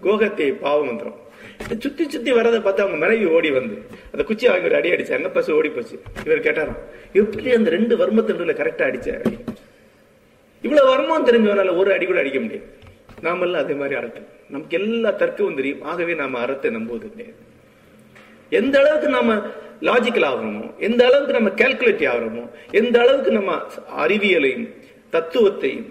கோகத்தை 0.05 0.53
பாவம் 0.53 0.89
வந்துடும் 0.91 1.19
சுத்தி 1.83 2.05
சுத்தி 2.09 2.33
வரதை 2.33 2.59
பார்த்து 2.63 2.83
அவங்க 2.83 2.99
மனைவி 3.05 3.27
ஓடி 3.37 3.51
வந்து 3.51 3.77
அந்த 4.13 4.23
குச்சி 4.29 4.49
வாங்கி 4.49 4.75
அடி 4.79 4.91
அடிச்சாங்க. 4.91 5.29
பசு 5.37 5.51
ஓடி 5.57 5.69
போச்சு. 5.69 5.97
இவர் 6.27 6.45
கேட்டாராம் 6.47 6.81
எப்படி 7.13 7.53
அந்த 7.59 7.71
ரெண்டு 7.71 7.97
வர்மத்தின்றுல 7.97 8.55
கரெக்டா 8.61 8.85
அடிச்சாரு 8.91 9.33
இவ்வளவு 10.65 10.89
வருமானம் 10.91 11.29
தெரிஞ்சவனால 11.29 11.77
ஒரு 11.77 11.93
அடி 11.93 12.07
கூட 12.07 12.19
அடிக்க 12.23 12.41
முடியாது. 12.41 12.67
நாமெல்லாம் 13.27 13.63
அதே 13.65 13.75
மாதிரி 13.75 13.95
அறத்து. 14.01 14.21
நமக்கு 14.49 14.79
எல்லா 14.81 15.11
தர்க்கமும் 15.23 15.59
தெரியும். 15.61 15.83
ஆகவே 15.83 16.15
நாம 16.15 16.39
அறத்தை 16.39 16.71
நம்புவது 16.71 17.09
கிடையாது 17.13 17.39
எந்த 18.53 18.79
அளவுக்கு 18.79 19.09
நாம 19.09 19.35
லாஜிக்கல் 19.89 20.27
ஆகிறோமோ 20.31 20.65
எந்த 20.89 21.01
அளவுக்கு 21.09 21.37
நம்ம 21.39 21.51
கால்குலேட் 21.63 22.05
ஆகிறோமோ 22.13 22.45
எந்த 22.81 22.97
அளவுக்கு 23.01 23.31
நம்ம 23.39 23.53
அறிவியலையும் 24.05 24.67
தத்துவத்தையும் 25.13 25.87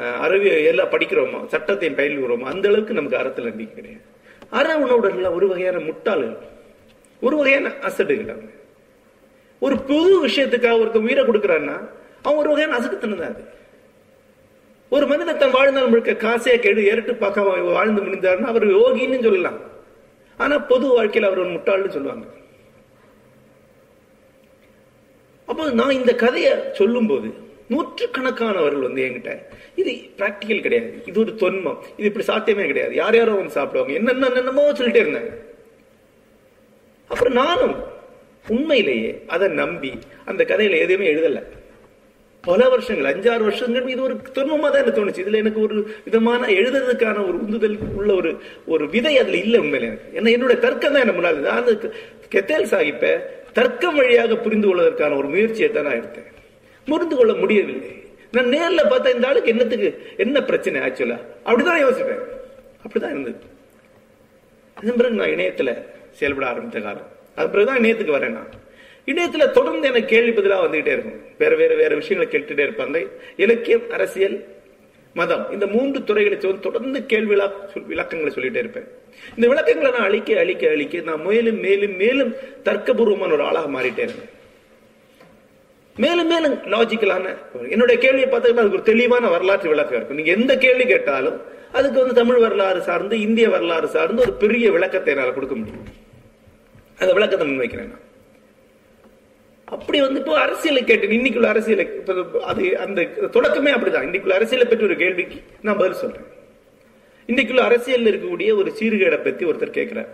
அஹ், 0.00 0.18
அறிவியல் 0.20 0.68
எல்லாம் 0.68 0.92
படிக்கிறோமோ? 0.92 1.38
சட்டத்தையும் 1.46 1.96
பயில்கிறோமோ 1.96 2.46
அந்த 2.52 2.68
அளவுக்கு 2.68 2.94
நமக்கு 2.94 3.16
அறத்தில் 3.16 3.44
நம்பிக்கை 3.44 3.74
கிடையாது. 3.74 4.04
அற 4.50 4.66
உணவுடர்கள் 4.78 5.34
ஒரு 5.34 5.46
வகையான 5.46 5.78
முட்டாள்கள் 5.84 6.36
ஒரு 7.22 7.36
வகையான 7.36 7.68
அசடுகள். 7.82 8.30
அவங்க 8.30 8.52
ஒரு 9.62 9.76
புது 9.88 10.12
விஷயத்துக்காக 10.24 10.80
ஒருத்தன் 10.80 11.02
உயிரை 11.02 11.22
கொடுக்குறான்னா 11.24 11.74
அவன் 12.22 12.38
ஒரு 12.38 12.50
வகையான 12.50 12.76
அசடுத்தனம் 12.78 13.16
தான் 13.16 13.34
அது. 13.34 13.42
ஒரு 14.92 15.06
மனிதன் 15.06 15.38
தன் 15.38 15.50
வாழ்நாள் 15.50 15.88
முழுக்க 15.88 16.12
காசே 16.22 16.54
கெடு 16.58 16.86
ஏறிட்டு 16.86 17.12
பார்க்காம 17.16 17.48
வாழ்ந்து 17.72 18.00
முடிந்தாருன்னா 18.02 18.44
அவர் 18.44 18.66
யோகின்னு 18.74 19.18
சொல்லலாம். 19.22 19.58
ஆனா 20.38 20.58
பொது 20.64 20.86
வாழ்க்கையில் 20.88 21.28
அவர் 21.28 21.38
ஒரு 21.38 21.50
முட்டாள்னு 21.50 21.88
சொல்லுவாங்க. 21.88 22.26
அப்போ 25.48 25.70
நான் 25.72 25.96
இந்த 25.96 26.12
கதையை 26.16 26.50
சொல்லும்போது 26.72 27.28
நூற்றுக்கணக்கானவர்கள் 27.72 28.86
வந்து 28.88 29.04
என்கிட்ட 29.06 29.32
இது 29.80 29.92
பிராக்டிக்கல் 30.18 30.64
கிடையாது 30.66 30.90
இது 31.10 31.18
ஒரு 31.24 31.32
தொன்மம் 31.42 31.78
இது 31.98 32.08
இப்படி 32.10 32.26
சாத்தியமே 32.32 32.66
கிடையாது. 32.70 32.92
யார் 33.02 33.18
யாரோ 33.20 33.38
வந்து 33.40 33.56
சாப்பிடுவாங்க 33.58 33.94
என்னென்ன 34.00 34.32
என்னமோ 34.42 34.66
சொல்லிட்டே 34.80 35.04
இருந்தாங்க. 35.04 35.32
அப்புறம் 37.10 37.38
நானும் 37.42 37.76
உண்மையிலேயே 38.54 39.10
அதை 39.34 39.46
நம்பி 39.62 39.90
அந்த 40.30 40.42
கதையில 40.50 40.78
எதுவுமே 40.84 41.06
எழுதல. 41.14 41.40
பல 42.44 42.68
வருஷங்கள் 42.72 43.08
அஞ்சாறு 43.10 43.42
வருஷங்கள் 43.48 43.90
இது 43.94 44.02
ஒரு 44.06 44.14
தொன்மமா 44.36 44.68
தான் 44.68 44.82
எனக்கு 44.82 44.98
தோணுச்சு. 44.98 45.24
இதுல 45.24 45.40
எனக்கு 45.44 45.60
ஒரு 45.66 45.76
விதமான 46.06 46.42
எழுதுறதுக்கான 46.60 47.16
ஒரு 47.28 47.36
உந்துதல் 47.44 47.76
உள்ள 47.98 48.10
ஒரு 48.20 48.30
ஒரு 48.74 48.84
விதை 48.94 49.14
அதுல 49.22 49.38
இல்ல 49.44 49.56
உண்மையில 49.64 49.88
எனக்கு. 49.90 50.08
ஏன்னா 50.18 50.34
என்னுடைய 50.36 50.58
தர்க்கம் 50.66 50.94
தான் 50.94 51.04
என்ன 51.04 51.14
முன்னாள். 51.18 51.44
நான் 51.48 51.60
அந்த 51.62 51.74
கெத்தேல் 52.34 52.70
சாகிப்ப 52.72 53.14
தர்க்கம் 53.58 53.98
வழியாக 54.00 54.38
புரிந்து 54.46 54.68
கொள்வதற்கான 54.68 55.16
ஒரு 55.20 55.28
முயற்சியை 55.34 55.70
தான் 55.76 55.88
நான் 55.88 56.00
எடுத்தேன். 56.00 56.30
புரிந்து 56.84 57.16
கொள்ள 57.16 57.34
முடியவில்லை. 57.34 57.90
நான் 58.32 58.46
நேர்ல 58.46 58.82
பார்த்தா 58.82 59.14
இந்த 59.14 59.26
ஆளுக்கு 59.26 59.50
என்னத்துக்கு 59.50 60.08
என்ன 60.16 60.42
பிரச்சனை 60.42 60.80
ஆக்சுவலா 60.80 61.18
அப்படிதான் 61.44 61.82
யோசிப்பேன். 61.84 62.22
அப்படிதான் 62.84 63.10
இருந்தது. 63.10 63.36
அதன் 64.74 64.96
பிறகு 64.96 65.14
நான் 65.14 65.28
இணையத்துல 65.28 65.82
செயல்பட 66.10 66.46
ஆரம்பித்த 66.46 66.80
காலம். 66.80 67.08
அது 67.34 67.48
பிறகுதான் 67.48 67.82
இணையத்துக்கு 67.82 68.16
வரேன் 68.16 68.36
நான். 68.38 68.68
இணையத்துல 69.06 69.50
தொடர்ந்து 69.50 69.88
எனக்கு 69.88 70.08
கேள்வி 70.08 70.40
பதிலா 70.40 70.54
வந்துகிட்டே 70.54 70.86
இருக்கும். 70.86 71.20
வேற 71.38 71.56
வேற 71.56 71.74
வேற 71.74 71.94
விஷயங்களை 71.94 72.32
கேட்டுட்டே 72.32 72.68
இருப்பாங்க. 72.68 73.06
இலக்கியம் 73.36 73.90
அரசியல் 73.90 74.44
மதம். 75.14 75.52
இந்த 75.52 75.66
மூன்று 75.66 76.04
துறைகளை 76.04 76.58
தொடர்ந்து 76.60 77.06
கேள்வி 77.06 77.36
விளக்கங்களை 77.86 78.34
சொல்லிட்டே 78.34 78.56
இருப்பேன். 78.56 78.88
இந்த 79.34 79.48
விளக்கங்களை 79.48 79.90
நான் 79.90 80.06
அழிக்க 80.08 80.38
அழிக்க 80.38 80.68
அழிக்க 80.68 81.00
நான் 81.00 81.22
மேலும் 81.22 81.60
மேலும் 81.60 81.96
மேலும் 81.96 82.34
தர்க்கபூர்வமான 82.64 83.32
ஒரு 83.32 83.42
ஆளாக 83.42 83.80
மாறிட்டே 83.80 84.02
இருந்தேன் 84.06 84.38
மேலும் 86.02 86.30
மேலும் 86.32 86.56
லாஜிக்கலான 86.72 87.32
என்னுடைய 87.74 87.96
கேள்வியை 88.04 88.28
பார்த்தீங்கன்னா 88.28 88.62
அதுக்கு 88.64 88.78
ஒரு 88.80 88.90
தெளிவான 88.90 89.30
வரலாற்று 89.34 89.72
விளக்கம் 89.72 89.98
இருக்கும். 89.98 90.18
நீங்க 90.20 90.32
எந்த 90.38 90.52
கேள்வி 90.64 90.84
கேட்டாலும் 90.92 91.38
அதுக்கு 91.78 91.98
வந்து 92.02 92.18
தமிழ் 92.20 92.44
வரலாறு 92.44 92.80
சார்ந்து 92.88 93.16
இந்திய 93.26 93.48
வரலாறு 93.54 93.88
சார்ந்து 93.96 94.24
ஒரு 94.26 94.34
பெரிய 94.44 94.66
விளக்கத்தை 94.76 95.10
என்னால் 95.14 95.36
கொடுக்க 95.38 95.56
முடியும். 95.60 95.84
அந்த 97.02 97.10
விளக்கத்தை 97.18 97.44
முன்வைக்கிறேன் 97.50 97.90
நான். 97.92 98.06
அப்படி 99.76 99.98
வந்து 100.04 100.20
இப்போ 100.22 100.34
அரசியலை 100.46 100.80
கேட்டு 100.84 101.18
இன்னைக்குள்ள 101.18 101.48
அரசியலை 101.54 101.84
அது 102.50 102.64
அந்த 102.84 103.00
தொடக்கமே 103.36 103.72
அப்படிதான். 103.74 104.06
இன்னைக்குள்ள 104.08 104.36
அரசியலை 104.40 104.66
பற்றி 104.70 104.86
ஒரு 104.88 104.96
கேள்விக்கு 105.02 105.38
நான் 105.66 105.80
பதில் 105.82 106.00
சொல்றேன். 106.02 106.26
இன்னைக்குள்ள 107.30 107.62
அரசியல் 107.68 108.10
இருக்கக்கூடிய 108.10 108.52
ஒரு 108.60 108.70
சீர்கேடை 108.78 109.18
பத்தி 109.26 109.44
ஒருத்தர் 109.50 109.78
கேட்கிறார் 109.78 110.10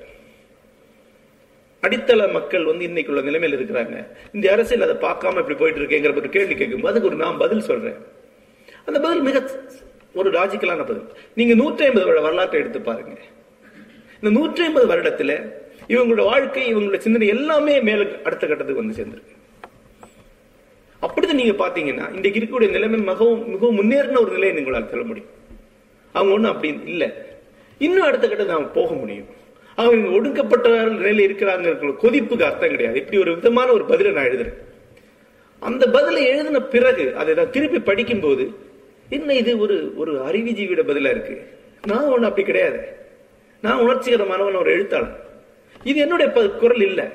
அடித்தள 1.86 2.32
மக்கள் 2.32 2.64
வந்து 2.64 2.84
இன்னைக்கு 2.84 3.12
உள்ள 3.12 3.24
நிலைமையில 3.30 3.56
இருக்கிறாங்க. 3.58 3.96
இந்த 4.32 4.52
அரசியல் 4.52 4.86
அதை 4.88 4.96
பார்க்காம 5.08 5.38
இப்படி 5.38 5.54
போயிட்டு 5.54 5.80
இருக்கேங்கிற 5.80 6.16
ஒரு 6.16 6.28
கேள்வி 6.28 6.54
கேட்கும்போது 6.54 6.92
அதுக்கு 6.92 7.08
ஒரு 7.08 7.24
நான் 7.24 7.42
பதில் 7.44 7.66
சொல்றேன். 7.70 7.98
அந்த 8.84 9.00
பதில் 9.00 9.22
மிக 9.28 9.42
ஒரு 10.14 10.30
லாஜிக்கலான 10.30 10.84
பதில். 10.86 11.06
நீங்க 11.34 11.54
நூற்றி 11.54 11.84
ஐம்பது 11.84 12.06
வருட 12.06 12.22
வரலாற்றை 12.22 12.60
எடுத்து 12.60 12.80
பாருங்க. 12.80 13.16
இந்த 14.20 14.30
நூற்றி 14.38 14.62
ஐம்பது 14.64 14.86
வருடத்துல 14.92 15.32
இவங்களோட 15.88 16.22
வாழ்க்கை 16.24 16.62
இவங்களோட 16.74 16.98
சிந்தனை 16.98 17.26
எல்லாமே 17.28 17.80
மேல 17.80 18.04
அடுத்த 18.24 18.46
கட்டத்துக்கு 18.46 18.82
வந்து 18.82 18.98
சேர்ந்திருக்கு. 19.00 19.34
அப்படிதான் 21.02 21.40
நீங்க 21.40 21.54
பாத்தீங்கன்னா 21.64 22.06
இன்றைக்கு 22.14 22.40
இருக்கக்கூடிய 22.40 22.70
நிலைமை 22.70 22.98
மிகவும் 23.00 23.50
மிகவும் 23.50 23.78
முன்னேறின 23.78 24.20
ஒரு 24.20 24.32
நிலையை 24.32 24.56
உங்களால் 24.56 24.88
சொல்ல 24.88 25.04
முடியும். 25.04 25.30
அவங்க 26.12 26.34
ஒண்ணும் 26.34 26.50
அப்படி 26.50 26.80
இல்ல. 26.84 27.04
இன்னும் 27.78 28.06
அடுத்த 28.06 28.28
கட்டத்தை 28.28 28.54
நாம 28.54 28.68
போக 28.68 28.94
முடியும். 28.94 29.26
அவங்க 29.76 30.08
ஒடுக்கப்பட்ட 30.08 30.82
நிலையில் 30.82 31.34
இருக்கிறாங்க 31.34 31.94
கொதிப்புக்கு 32.02 32.42
அர்த்தம் 32.42 32.70
கிடையாது. 32.70 32.98
இப்படி 32.98 33.18
ஒரு 33.18 33.34
விதமான 33.34 33.72
ஒரு 33.72 33.84
பதிலை 33.84 34.12
நான் 34.12 34.24
எழுதுறேன். 34.24 34.54
அந்த 35.60 35.90
பதிலை 35.90 36.24
எழுதின 36.24 36.60
பிறகு 36.60 37.16
அதை 37.16 37.34
நான் 37.34 37.50
திருப்பி 37.50 37.78
படிக்கும்போது 37.78 38.50
என்ன 39.08 39.34
இது 39.34 39.58
ஒரு 39.58 39.92
ஒரு 39.96 40.20
அறிவுஜீவியோட 40.20 40.80
பதிலா 40.90 41.10
இருக்கு? 41.10 41.48
நான் 41.86 42.04
ஒண்ணு 42.04 42.24
அப்படி 42.24 42.42
கிடையாது. 42.42 42.80
நான் 43.62 43.80
உணர்ச்சிகரமானவன் 43.80 44.58
ஒரு 44.58 44.72
எழுத்தாளன். 44.72 45.16
இது 45.84 46.00
என்னுடைய 46.00 46.32
ப- 46.32 46.48
குரல் 46.48 46.80
இல்ல. 46.80 47.10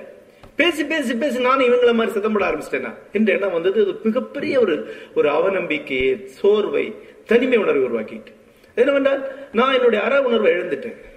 பேசி 0.56 0.84
பேசி 0.84 1.15
பேசி 1.15 1.39
நானும் 1.39 1.68
இவங்கள 1.68 1.94
மாதிரி 1.94 2.20
சிதம்பட 2.20 2.39
ஆரம்பிச்சிட்டேன்னா 2.39 2.94
என்ற 3.13 3.34
எண்ணம் 3.34 3.51
வந்தது. 3.51 3.82
அது 3.82 4.00
மிகப்பெரிய 4.03 4.60
ஒரு 4.60 4.94
ஒரு 5.15 5.30
அவநம்பிக்கையை 5.30 6.25
சோர்வை 6.25 6.96
தனிமை 7.25 7.58
உணர்வை 7.58 7.84
உருவாக்கிட்டு. 7.84 8.32
என்னவென்றால் 8.75 9.32
நான் 9.51 9.74
என்னுடைய 9.74 10.03
அற 10.03 10.22
உணர்வை 10.22 10.51
எழுந்துட்டேன் 10.51 11.10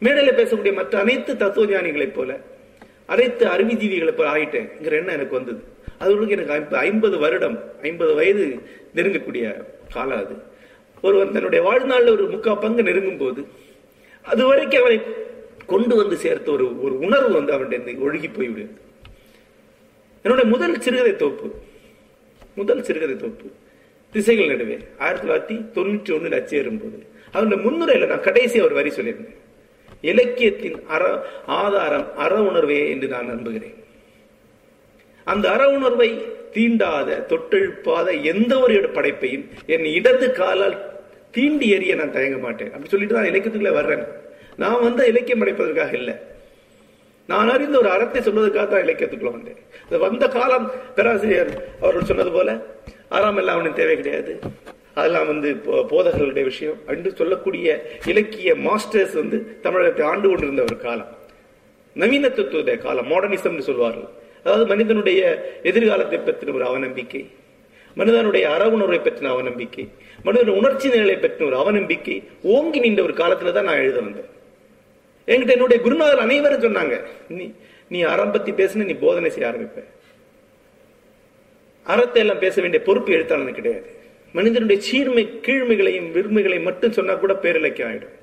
மேடையில் 0.00 0.34
பேசக்கூடிய 0.34 0.74
மற்ற 0.74 0.98
அனைத்து 0.98 1.36
தத்துவ 1.36 1.66
ஞானிகளைப் 1.66 2.14
போல 2.14 2.38
அனைத்து 3.06 3.46
அறிவுஜீவிகளை 3.46 4.12
போல 4.12 4.28
ஆயிட்டேங்கிற 4.34 4.92
எண்ணம் 5.00 5.14
எனக்கு 5.14 5.34
வந்தது. 5.34 5.62
அதுகளுக்கு 6.00 6.34
எனக்கு 6.36 6.76
ஐம்பது 6.76 7.18
வருடம் 7.18 7.56
ஐம்பது 7.82 8.14
வயது 8.14 8.46
நெருங்கக்கூடிய 8.94 9.64
காலம் 9.92 10.22
அது. 10.24 10.36
ஒருவன் 11.02 11.32
தன்னுடைய 11.32 11.64
வாழ்நாளில் 11.64 12.12
ஒரு 12.12 12.24
முக்கா 12.30 12.60
பங்கு 12.60 12.82
நெருங்கும் 12.82 13.16
போது 13.16 13.40
அது 14.22 14.46
வரைக்கும் 14.46 14.80
அவனை 14.80 15.00
கொண்டு 15.66 15.96
வந்து 15.96 16.16
சேர்த்த 16.16 16.52
ஒரு 16.52 16.82
ஒரு 16.82 16.98
உணர்வு 16.98 17.32
வந்து 17.32 17.52
அவன்கிட்ட 17.52 17.80
ஒழுகி 18.06 18.28
போய்விடுது. 18.28 18.72
என்னுடைய 20.22 20.50
முதல் 20.50 20.80
சிறுகதை 20.80 21.16
தொகுப்பு. 21.16 21.50
முதல் 22.54 22.82
சிறுகதை 22.82 23.16
தொகுப்பு. 23.16 23.50
திசைகள் 24.12 24.46
நடுவே. 24.46 24.76
ஆயிரத்தி 24.98 25.26
தொள்ளாயிரத்தி 25.28 25.58
தொண்ணூற்றி 25.58 26.14
ஒண்ணுல 26.16 26.38
அச்சேறும் 26.40 26.82
போது 26.82 26.98
அவனுடைய 27.32 27.60
முன்னுரையில 27.64 28.06
நான் 28.06 28.26
கடைசி 28.28 28.60
ஒரு 28.60 28.74
வரி 28.74 28.90
சொல்லியிருந்தேன். 28.90 29.39
இலக்கியத்தின் 30.10 30.76
அற 30.94 31.02
ஆதாரம் 31.62 32.06
அற 32.24 32.32
உணர்வே 32.50 32.78
என்று 32.92 33.08
நான் 33.14 33.32
நம்புகிறேன். 33.34 33.76
அந்த 35.32 35.46
அற 35.54 35.62
உணர்வை 35.78 36.10
தீண்டாத 36.54 37.18
தொட்டெழுப்பாத 37.30 38.08
எந்த 38.32 38.52
ஒரு 38.64 38.92
படைப்பையும் 38.96 39.44
என் 39.74 39.86
இடது 39.98 40.28
காலால் 40.40 40.78
தீண்டி 41.36 41.66
எறிய 41.76 41.94
நான் 42.00 42.16
தயங்க 42.16 42.38
மாட்டேன். 42.46 42.72
அப்படி 42.72 42.90
சொல்லிட்டு 42.92 43.16
தான் 43.16 43.30
இலக்கியத்துக்குள்ள 43.30 43.74
வர்றேன். 43.80 44.04
நான் 44.62 44.84
வந்து 44.86 45.02
இலக்கியம் 45.12 45.42
படைப்பதற்காக 45.42 45.94
இல்லை. 46.00 46.14
நான் 47.32 47.52
அறிந்த 47.54 47.76
ஒரு 47.82 47.88
அறத்தை 47.94 48.20
சொல்வதற்காக 48.26 48.66
தான் 48.70 48.84
இலக்கியத்துக்குள்ள 48.86 49.32
வந்தேன். 49.36 49.60
அது 49.86 49.98
வந்த 50.06 50.24
காலம் 50.38 50.66
பேராசிரியர் 50.96 51.52
அவர்கள் 51.82 52.08
சொன்னது 52.10 52.32
போல 52.36 52.50
ஆறாம் 53.16 53.38
எல்லாம் 53.42 53.56
அவனுக்கு 53.58 53.80
தேவை 53.80 53.96
கிடையாது. 53.96 54.32
அதெல்லாம் 54.94 55.26
வந்து 55.26 55.52
போ- 55.52 55.86
போதகர்களுடைய 55.86 56.42
விஷயம். 56.42 56.78
என்று 56.86 57.14
சொல்லக்கூடிய 57.14 57.90
இலக்கிய 58.06 58.54
மாஸ்டர்ஸ் 58.54 59.14
வந்து 59.14 59.60
தமிழகத்தை 59.60 60.06
ஆண்டு 60.06 60.28
கொண்டிருந்த 60.28 60.62
ஒரு 60.62 60.76
காலம். 60.76 61.18
நவீன 61.94 62.28
காலம் 62.28 63.10
மாடர்னிசம்னு 63.10 63.58
சொல்வார்கள். 63.58 64.08
அதாவது 64.40 64.66
மனிதனுடைய 64.66 65.52
எதிர்காலத்தை 65.62 66.18
பற்றின 66.18 66.54
ஒரு 66.54 66.64
அவநம்பிக்கை. 66.64 67.26
மனிதனுடைய 67.94 68.50
அற 68.50 68.70
உணர்வை 68.70 68.98
பற்றின 68.98 69.28
அவநம்பிக்கை. 69.28 69.88
மனிதனுடைய 70.22 70.52
உணர்ச்சி 70.52 70.88
நிலையை 70.88 71.16
பற்றின 71.16 71.44
ஒரு 71.44 71.56
அவநம்பிக்கை. 71.56 72.24
ஓங்கி 72.42 72.78
நின்ற 72.78 73.02
ஒரு 73.02 73.12
காலத்துல 73.12 73.52
தான் 73.52 73.64
நான் 73.64 73.76
எழுத 73.76 74.00
வந்தேன். 74.00 74.38
என்கிட்ட 75.26 75.52
என்னுடைய 75.52 75.82
குருநாதர் 75.82 76.18
அனைவரும் 76.18 76.62
சொன்னாங்க 76.62 77.00
நீ 77.28 77.52
நீ 77.88 78.00
அறம் 78.00 78.32
பத்தி 78.32 78.52
பேசுன 78.52 78.84
நீ 78.84 78.92
போதனை 78.92 79.30
செய்ய 79.30 79.48
ஆரம்பிப்ப. 79.48 79.84
அறத்தை 81.82 82.22
எல்லாம் 82.22 82.38
பேச 82.38 82.60
வேண்டிய 82.60 82.82
பொறுப்பு 82.82 83.12
எழுத்தாளனுக்கு 83.12 83.52
கிடையாது. 83.52 83.98
மனிதனுடைய 84.36 84.78
சீர்மை 84.88 85.24
கீழ்மைகளையும் 85.46 86.08
விரும்புகளையும் 86.16 86.68
மட்டும் 86.68 86.96
சொன்னா 86.98 87.14
கூட 87.22 87.32
பேரிலக்கியம் 87.44 87.90
ஆயிடும். 87.90 88.14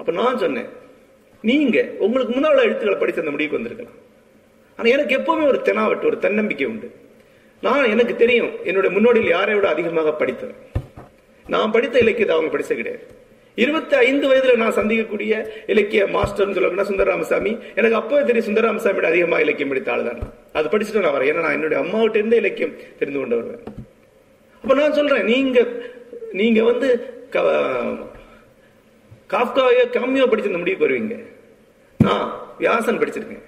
அப்ப 0.00 0.12
நான் 0.20 0.40
சொன்னேன் 0.42 0.68
நீங்க 1.50 1.78
உங்களுக்கு 2.04 2.32
முன்னால 2.34 2.64
எழுத்துக்களை 2.66 2.98
படித்து 3.00 3.22
அந்த 3.22 3.32
முடிவுக்கு 3.34 3.58
வந்திருக்கலாம். 3.58 3.98
ஆனா 4.78 4.88
எனக்கு 4.96 5.14
எப்பவுமே 5.20 5.44
ஒரு 5.52 5.58
தெனாவட்டு 5.68 6.08
ஒரு 6.10 6.18
தன்னம்பிக்கை 6.26 6.66
உண்டு. 6.72 6.88
நான் 7.66 7.90
எனக்கு 7.94 8.14
தெரியும் 8.22 8.52
என்னுடைய 8.68 8.90
முன்னோடியில் 8.96 9.34
யாரை 9.36 9.54
விட 9.54 9.66
அதிகமாக 9.74 10.12
படித்தேன் 10.20 10.54
நான் 11.46 11.74
படித்த 11.74 11.96
இலக்கியத்தை 12.04 12.34
அவங்க 12.36 12.50
படிச்ச 12.54 12.72
கிடையாது. 12.78 13.04
இருபத்தி 13.62 13.94
ஐந்து 14.06 14.26
வயதுல 14.28 14.52
நான் 14.62 14.76
சந்திக்கக்கூடிய 14.76 15.32
இலக்கிய 15.72 16.02
மாஸ்டர்னு 16.14 16.56
சொல்லணும்னா 16.56 16.86
சுந்தரராமசாமி? 16.90 17.52
எனக்கு 17.78 17.98
அப்பவே 18.00 18.22
தெரியும் 18.28 18.48
சுந்தரராமசாமியோட 18.48 19.08
அதிகமா 19.12 19.38
இலக்கியம் 19.44 19.72
படித்த 19.72 19.92
ஆள் 19.94 20.06
தான் 20.08 20.20
அது 20.58 20.72
படிச்சுட்டு 20.72 21.04
நான் 21.06 21.16
வரேன். 21.16 21.30
ஏன்னா 21.32 21.44
நான் 21.46 21.56
என்னுடைய 21.58 21.80
அம்மாவிட்ட 21.84 22.20
இருந்த 22.22 22.36
இலக்கியம் 22.42 22.76
தெரிந்து 23.00 23.20
கொண்டு 23.20 23.38
வருவேன் 23.40 23.64
இப்ப 24.62 24.74
நான் 24.74 24.92
சொல்றேன் 24.92 25.24
நீங்க 25.24 25.66
நீங்க 26.32 26.64
வந்து 26.64 27.14
க- 27.30 27.40
காஃப்காவையோ 29.28 29.86
கம்மியோ 29.92 30.26
படிச்சிருந்த 30.26 30.58
முடிவு 30.58 30.88
பெறுவீங்க 30.88 30.90
வருவீங்க. 30.90 31.24
நான் 31.98 32.40
வியாசன் 32.58 32.98
படிச்சிருக்கேன். 32.98 33.42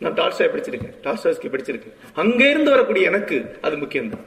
நான் 0.00 0.12
டால்ஸ்டாய் 0.12 0.50
படிச்சிருக்கேன். 0.50 0.94
டால்ஸ்டாய்ஸ்கி 1.02 1.48
படிச்சிருக்கேன். 1.48 1.92
அங்க 2.14 2.48
இருந்து 2.48 2.70
வரக்கூடிய 2.70 3.06
எனக்கு 3.06 3.44
அது 3.60 3.76
முக்கியம்தான். 3.76 4.24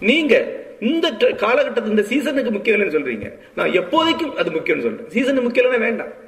நீங்க 0.00 0.52
இந்த 0.80 1.10
காலகட்டத்தில் 1.10 1.90
இந்த 1.90 2.02
சீசனுக்கு 2.02 2.50
முக்கியம் 2.50 2.80
இல்லைன்னு 2.80 2.92
சொல்றீங்க. 2.92 3.38
நான் 3.56 3.70
எப்போதைக்கும் 3.70 4.34
அது 4.34 4.50
முக்கியம்னு 4.50 4.82
சொல்றேன். 4.82 5.10
சீசன் 5.10 5.42
முக்கியம் 5.42 5.70
இல்லைன்னா 5.70 5.78
வேண்டாம். 5.78 6.26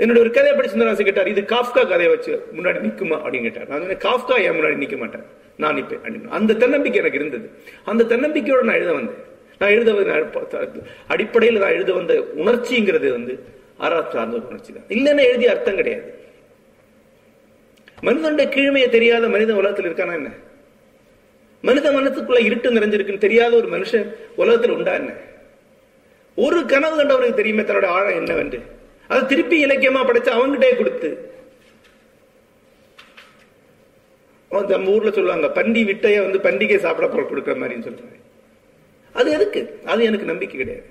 என்னோட 0.00 0.18
ஒரு 0.24 0.30
கதையை 0.36 0.54
படிச்சு 0.56 0.74
சுந்தரராசன் 0.74 1.08
கேட்டார் 1.08 1.30
இது 1.32 1.42
காஃப்கா 1.54 1.82
கதையை 1.92 2.10
வச்சு 2.14 2.32
முன்னாடி 2.56 2.78
நிற்குமா 2.86 3.16
அப்படின்னு 3.24 3.46
கேட்டார். 3.48 3.68
நான் 3.70 3.82
சொன்னேன் 3.82 4.02
காஃப்கா 4.08 4.36
என் 4.46 4.56
முன்னாடி 4.58 4.76
நிற்க 4.82 4.96
மாட்டேன் 5.02 5.26
நான் 5.62 5.76
நிற்பேன் 5.78 6.02
அப்படின்னு 6.04 6.34
அந்த 6.38 6.56
தன்னம்பிக்கை 6.62 7.00
எனக்கு 7.02 7.20
இருந்தது. 7.20 7.46
அந்த 7.90 8.06
தன்னம்பிக்கையோட 8.12 8.62
நான் 8.68 8.78
எழுத 8.80 8.92
வந்தேன். 8.98 9.20
நான் 9.60 9.74
எழுத 9.76 9.90
வந்த 9.96 10.80
அடிப்படையில் 11.14 11.62
நான் 11.64 11.76
எழுத 11.78 11.92
வந்த 11.98 12.14
உணர்ச்சிங்கிறது 12.42 13.10
வந்து 13.18 13.34
அறா 13.84 13.98
சார்ந்த 14.14 14.36
ஒரு 14.38 14.46
உணர்ச்சி 14.50 14.72
தான். 14.72 14.88
இல்லைன்னா 14.96 15.22
எழுதிய 15.30 15.50
அர்த்தம் 15.54 15.78
கிடையாது. 15.80 16.08
மனிதனுடைய 18.06 18.46
கீழ்மையை 18.54 18.88
தெரியாத 18.96 19.24
மனிதன் 19.34 19.60
உலகத்தில் 19.62 19.88
இருக்கானா 19.88 20.14
என்ன? 20.20 20.30
மனித 21.64 21.86
மனத்துக்குள்ள 21.96 22.40
இருட்டு 22.48 22.76
நிறைஞ்சிருக்குன்னு 22.76 23.26
தெரியாத 23.26 23.52
ஒரு 23.60 23.68
மனுஷன் 23.74 24.06
உலகத்தில் 24.42 24.76
உண்டா 24.76 24.94
என்ன? 25.00 25.12
ஒரு 26.38 26.60
கனவு 26.72 26.96
கண்டவருக்கு 27.00 27.40
தெரியுமே 27.40 27.64
தன்னோட 27.68 27.88
ஆழம் 27.96 28.18
என்னவென்று? 28.20 28.60
அதை 29.12 29.26
திருப்பி 29.26 29.56
இலக்கியமா 29.64 30.00
படைச்சு 30.02 30.30
அவங்ககிட்டே 30.36 30.70
கொடுத்து. 30.76 31.10
நம்ம 34.50 34.90
ஊர்ல 34.90 35.10
சொல்லுவாங்க 35.10 35.48
பண்டி 35.50 35.80
விட்டைய 35.84 36.16
வந்து 36.24 36.38
பண்டிகை 36.38 36.78
சாப்பிட 36.78 37.06
போற 37.08 37.22
கொடுக்குற 37.22 37.54
மாதிரின்னு 37.60 37.86
சொல்றாங்க 37.88 38.18
அது 39.12 39.28
எதுக்கு? 39.30 39.60
அது 39.84 40.04
எனக்கு 40.04 40.26
நம்பிக்கை 40.26 40.56
கிடையாது. 40.58 40.86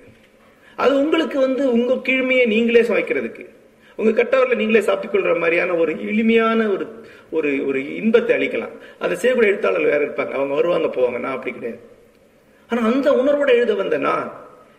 அது 0.76 0.92
உங்களுக்கு 0.98 1.38
வந்து 1.40 1.72
உங்க 1.72 1.94
கீழ்மையை 1.94 2.46
நீங்களே 2.46 2.82
சமைக்கிறதுக்கு 2.82 3.44
உங்க 3.96 4.12
கட்டவரில் 4.22 4.56
நீங்களே 4.56 4.80
சாப்பிட்டுக் 4.80 5.14
கொள்ற 5.14 5.38
மாதிரியான 5.38 5.74
ஒரு 5.74 5.92
எளிமையான 6.08 6.68
ஒரு 6.68 6.86
ஒரு 7.30 7.66
ஒரு 7.66 7.80
இன்பத்தை 7.94 8.36
அளிக்கலாம். 8.36 8.76
அதை 8.98 9.16
செய்யக்கூடிய 9.16 9.52
எழுத்தாளர்கள் 9.52 9.90
வேற 9.90 10.04
இருப்பாங்க. 10.04 10.32
அவங்க 10.38 10.54
வருவாங்க 10.54 10.86
போவாங்க. 10.86 11.18
நான் 11.18 11.34
அப்படி 11.34 11.52
கிடையாது. 11.54 11.82
ஆனா 12.70 12.80
அந்த 12.92 13.08
உணர்வோட 13.12 13.48
எழுத 13.48 13.74
வந்த 13.74 13.98
நான் 13.98 14.28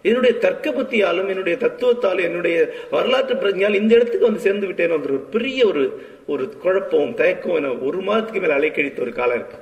என்னுடைய 0.06 0.34
தர்க்க 0.38 0.72
புத்தியாலும் 0.72 1.30
என்னுடைய 1.30 1.58
தத்துவத்தாலும் 1.58 2.24
என்னுடைய 2.24 2.56
வரலாற்று 2.92 3.36
பிரஜையால் 3.36 3.74
இந்த 3.74 3.96
இடத்துக்கு 3.96 4.26
வந்து 4.26 4.40
சேர்ந்து 4.40 4.68
விட்டேன்னு 4.68 4.98
ஒரு 5.00 5.18
பெரிய 5.30 5.66
ஒரு 5.66 5.84
ஒரு 6.28 6.50
குழப்பம் 6.64 7.14
தயக்கம் 7.14 7.56
என 7.56 7.74
ஒரு 7.82 8.02
மாதத்துக்கு 8.02 8.42
மேல 8.42 8.58
அலைக்கழித்த 8.60 9.02
ஒரு 9.02 9.12
காலம் 9.12 9.36
இருக்கு 9.36 9.60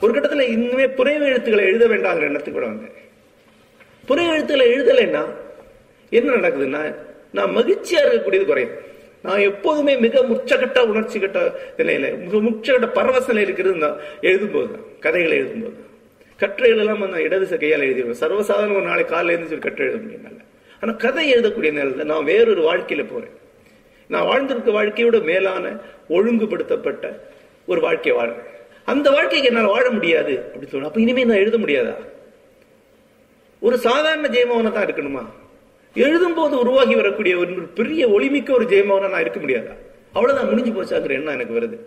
ஒரு 0.00 0.12
கட்டத்துல 0.12 0.46
இன்னுமே 0.48 0.86
புனைவு 0.94 1.24
எழுத்துக்களை 1.26 1.64
எழுத 1.64 1.86
வேண்டாங்கிற 1.86 2.28
எண்ணத்துக்கு 2.28 2.58
கூட 2.58 2.66
வந்தேன். 2.66 2.94
புனைவு 4.08 4.32
எழுத்துக்களை 4.32 4.66
எழுதலைன்னா 4.74 5.22
என்ன 6.12 6.36
நடக்குதுன்னா 6.36 6.82
நான் 7.30 7.52
மகிழ்ச்சியா 7.56 8.00
இருக்கக்கூடியது 8.02 8.44
குறையும். 8.44 8.76
நான் 9.22 9.40
எப்போதுமே 9.40 9.96
மிக 9.96 10.22
முச்சகட்ட 10.22 10.78
உணர்ச்சி 10.86 11.18
கட்ட 11.18 11.38
நிலையில 11.78 12.18
மிக 12.18 12.36
முச்சகட்ட 12.38 12.86
பரவச 12.92 13.26
நிலையில் 13.26 13.48
இருக்கிறது 13.48 13.74
எழுதும் 13.74 13.98
எழுதும்போது 14.22 14.70
தான் 14.70 14.86
கதைகளை 15.00 15.36
எழுதும்போது 15.38 15.76
கட்டுரைகள் 16.42 16.82
எல்லாம் 16.82 17.02
நான் 17.12 17.26
இடது 17.26 17.58
கையால் 17.62 17.84
எழுதிடுவேன். 17.86 18.20
சர்வசாதாரண 18.22 18.76
ஒரு 18.78 18.86
நாளை 18.90 19.04
காலையில 19.12 19.36
இருந்து 19.36 19.56
ஒரு 19.56 19.64
கட்டுரை 19.66 19.86
எழுத 19.88 20.00
முடியும் 20.04 20.48
ஆனா 20.82 20.92
கதை 21.04 21.24
எழுதக்கூடிய 21.34 21.70
நேரத்தில் 21.78 22.10
நான் 22.12 22.28
வேறொரு 22.30 22.62
வாழ்க்கையில 22.68 23.02
போறேன். 23.10 23.34
நான் 24.14 24.28
வாழ்ந்திருக்க 24.28 24.70
வாழ்க்கையோட 24.76 25.16
மேலான 25.30 25.72
ஒழுங்குபடுத்தப்பட்ட 26.16 27.04
ஒரு 27.70 27.80
வாழ்க்கையை 27.86 28.14
வாழ்றேன். 28.20 28.46
அந்த 28.92 29.06
வாழ்க்கைக்கு 29.16 29.48
என்னால் 29.50 29.72
வாழ 29.74 29.86
முடியாது 29.96 30.32
அப்படின்னு 30.44 30.72
சொல்ல 30.72 30.88
அப்ப 30.90 31.00
இனிமே 31.04 31.24
நான் 31.30 31.42
எழுத 31.44 31.58
முடியாதா? 31.64 31.94
ஒரு 33.66 33.76
சாதாரண 33.86 34.28
ஜெயமோகனை 34.36 34.70
தான் 34.72 34.86
இருக்கணுமா? 34.86 35.22
எழுதும் 36.06 36.34
போது 36.34 36.54
உருவாகி 36.62 36.94
வரக்கூடிய 37.00 37.34
ஒரு 37.42 37.54
பெரிய 37.78 38.02
ஒளிமிக்க 38.16 38.50
ஒரு 38.58 38.66
ஜெயமோகனா 38.72 39.12
நான் 39.14 39.24
இருக்க 39.26 39.40
முடியாதா? 39.44 39.74
அவ்வளவுதான் 40.16 40.50
முடிஞ்சு 40.50 40.72
போச்சாங்கிற 40.76 41.16
எண்ணம் 41.18 41.36
எனக்கு 41.38 41.56
வருது? 41.58 41.78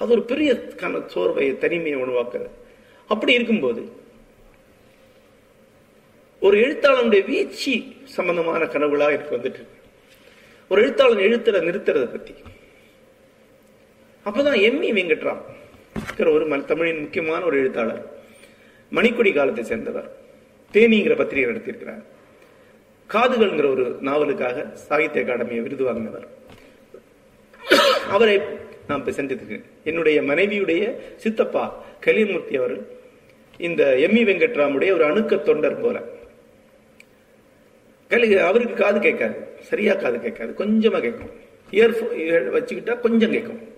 அது 0.00 0.10
ஒரு 0.16 0.22
பெரிய 0.30 0.50
கன 0.82 1.02
சோர்வை 1.14 1.46
தனிமையை 1.64 1.98
உருவாக்குறது 2.02 2.50
அப்படி 3.08 3.32
இருக்கும்போது 3.32 3.92
ஒரு 6.40 6.58
எழுத்தாளனுடைய 6.58 7.24
வீழ்ச்சி 7.24 7.96
சம்பந்தமான 8.04 8.64
கனவுகளா 8.64 9.10
எனக்கு 9.10 9.36
வந்துட்டு 9.36 9.38
இருக்கு. 9.38 9.66
ஒரு 10.68 10.82
எழுத்தாளன் 10.82 11.16
எழுத்துல 11.18 11.68
நிறுத்துறத 11.68 12.10
பத்தி. 12.10 12.34
அப்பதான் 14.24 14.60
எம்இ 14.60 14.92
வெங்கட்ராம் 14.92 15.42
இருக்கிற 16.04 16.30
ஒரு 16.30 16.46
ம- 16.46 16.64
தமிழின் 16.64 17.00
முக்கியமான 17.00 17.44
ஒரு 17.44 17.58
எழுத்தாளர் 17.58 18.10
மணிக்கொடி 18.90 19.34
காலத்தை 19.34 19.64
சேர்ந்தவர் 19.64 20.16
தேனிங்கிற 20.72 21.16
பத்திரிகை 21.16 21.54
நடத்தியிருக்கிறார். 21.54 22.02
காதுகள்ங்கிற 23.10 23.70
ஒரு 23.70 23.98
நாவலுக்காக 24.02 24.72
சாகித்ய 24.74 25.22
அகாடமியை 25.22 25.60
விருது 25.60 25.84
வாங்கினவர். 25.84 26.28
அவரை 28.10 28.40
நான் 28.88 29.06
இப்ப 29.06 29.22
சந்தித்திருக்கேன் 29.22 29.64
என்னுடைய 29.84 30.22
மனைவியுடைய 30.22 30.94
சித்தப்பா 31.16 31.84
கலிமூர்த்தி 32.00 32.56
அவர்கள் 32.56 32.95
இந்த 33.58 33.94
எம்இ 33.98 34.24
வெங்கட்ராமுடைய 34.24 34.92
ஒரு 34.92 35.04
அணுக்க 35.04 35.42
தொண்டர் 35.42 35.80
போல. 35.80 36.02
கலி 38.08 38.36
அவருக்கு 38.36 38.74
காது 38.74 39.00
கேட்காது. 39.00 39.34
சரியா 39.60 39.94
காது 39.94 40.20
கேட்காது. 40.20 40.64
கொஞ்சமா 40.64 41.00
கேட்கும். 41.00 41.30
இயர்ஃபோன் 41.70 42.56
வச்சுக்கிட்டா 42.56 43.00
கொஞ்சம் 43.00 43.30
கேட்கும். 43.30 43.74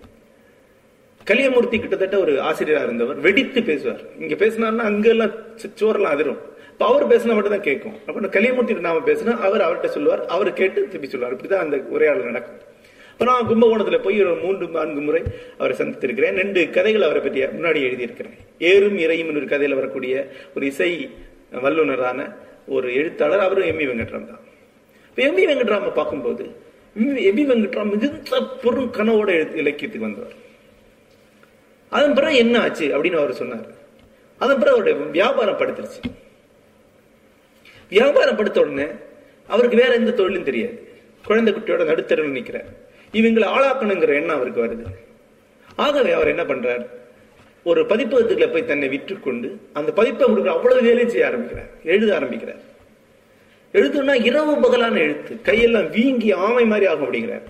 கலியமூர்த்தி 1.24 1.78
கிட்டத்தட்ட 1.78 2.18
ஒரு 2.18 2.32
ஆசிரியரா 2.32 2.82
இருந்தவர். 2.82 3.16
வெடித்து 3.16 3.62
பேசுவார். 3.62 4.00
இங்க 4.18 4.34
பேசினார்னா 4.34 4.76
அங்கெல்லாம் 4.76 5.30
சி- 5.30 5.72
சோரெல்லாம் 5.80 6.02
அதிரும். 6.02 6.38
இப்போ 6.72 6.86
அவர் 6.86 7.06
பேசினா 7.06 7.34
மட்டும் 7.34 7.52
தான் 7.52 7.60
கேட்கும். 7.60 7.94
அப்படின்னு 8.06 8.30
கலியமூர்த்தி 8.30 8.80
நாம 8.80 8.98
பேசினா 8.98 9.40
அவர் 9.40 9.60
அவர்கிட்ட 9.60 9.86
சொல்லுவார். 9.86 10.26
அவர் 10.26 10.52
கேட்டு 10.52 10.82
திருப்பி 10.82 11.08
சொல்லுவார். 11.08 11.36
இப்படிதான் 11.36 11.64
அந்த 11.64 11.76
உரையாடல் 11.76 12.24
நடக்கும். 12.24 12.67
இப்ப 13.18 13.31
நான் 13.31 13.48
கும்பகோணத்துல 13.48 13.98
போய் 14.02 14.24
ஒரு 14.24 14.35
மூன்று 14.42 14.66
நான்கு 14.66 15.00
முறை 15.00 15.22
அவரை 15.59 15.76
சந்தித்திருக்கிறேன். 15.76 16.37
ரெண்டு 16.40 16.70
கதைகள் 16.70 17.07
அவரை 17.07 17.22
பற்றி 17.22 17.40
முன்னாடி 17.42 17.81
எழுதியிருக்கிறேன். 17.87 18.37
ஏறும் 18.59 18.98
இறையும் 18.98 19.31
ஒரு 19.31 19.46
கதையில 19.52 19.74
வரக்கூடிய 19.74 20.33
ஒரு 20.57 20.66
இசை 20.66 20.90
வல்லுனரான 21.64 22.37
ஒரு 22.66 22.94
எழுத்தாளர் 22.94 23.44
அவரும் 23.46 23.68
எம்மி 23.70 23.87
வெங்கட்ராம் 23.90 24.28
தான். 24.31 24.44
எம் 25.14 25.35
பி 25.35 25.46
வெங்கட்ராம 25.46 25.92
பார்க்கும்போது 25.92 26.44
எம் 27.28 27.37
வி 27.38 27.44
வெங்கட்ராம் 27.50 27.90
மிகுந்த 27.90 28.40
பெரும் 28.62 28.94
கனவோட 28.98 29.28
எழுத்து 29.38 29.62
இலக்கியத்துக்கு 29.64 30.07
வந்தவர். 30.07 30.37
அதன் 31.88 32.14
பிறகு 32.14 32.37
என்ன 32.37 32.61
ஆச்சு 32.61 32.87
அப்படின்னு 32.87 33.20
அவர் 33.22 33.38
சொன்னார். 33.42 33.68
அதன் 34.38 34.59
பிறகு 34.59 34.76
அவருடைய 34.76 35.11
வியாபாரம் 35.11 35.61
படுத்துருச்சு. 35.61 36.00
வியாபாரம் 37.88 38.37
படுத்த 38.37 38.61
உடனே 38.61 38.88
அவருக்கு 39.46 39.76
வேற 39.76 39.94
எந்த 39.94 40.11
தொழிலும் 40.11 40.50
தெரியாது. 40.50 40.76
குழந்தை 41.26 41.54
குட்டியோட 41.54 41.83
நடுத்தரவு 41.92 42.37
நிற்கிறார் 42.37 42.87
இவங்களை 43.12 43.47
ஆளாக்கணுங்கிற 43.47 44.09
எண்ணம் 44.09 44.37
அவருக்கு 44.37 44.64
வருது. 44.64 44.85
ஆகவே 45.77 46.12
அவர் 46.12 46.29
என்ன 46.29 46.44
பண்றார்? 46.44 46.87
ஒரு 47.64 47.83
பதிப்பகத்துக்குள்ள 47.83 48.53
போய் 48.53 48.64
தன்னை 48.64 48.88
விற்றுக்கொண்டு 48.88 49.61
அந்த 49.73 49.92
பதிப்பை 49.92 50.29
கொடுக்குற 50.29 50.47
அவ்வளவு 50.47 50.83
வேலையும் 50.83 51.09
செய்ய 51.09 51.27
ஆரம்பிக்கிறார். 51.27 51.68
எழுத 51.85 52.14
ஆரம்பிக்கிறார். 52.14 52.66
எழுதுனா 53.73 54.25
இரவு 54.25 54.57
பகலான 54.61 54.99
எழுத்து. 54.99 55.40
கையெல்லாம் 55.44 55.90
வீங்கி 55.90 56.33
ஆமை 56.33 56.64
மாதிரி 56.64 56.87
ஆகும் 56.87 57.12
அப்படிங்கிறார். 57.12 57.42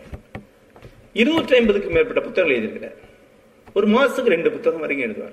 இருநூற்றி 1.13 1.57
ஐம்பதுக்கு 1.57 1.91
மேற்பட்ட 1.91 2.21
புத்தகங்கள் 2.21 2.61
எழுதியிருக்கிறார். 2.61 2.95
ஒரு 3.75 3.87
மாசத்துக்கு 3.87 4.27
ரெண்டு 4.27 4.51
புத்தகம் 4.51 4.81
வரைக்கும் 4.81 5.13
எழுதுவார். 5.13 5.33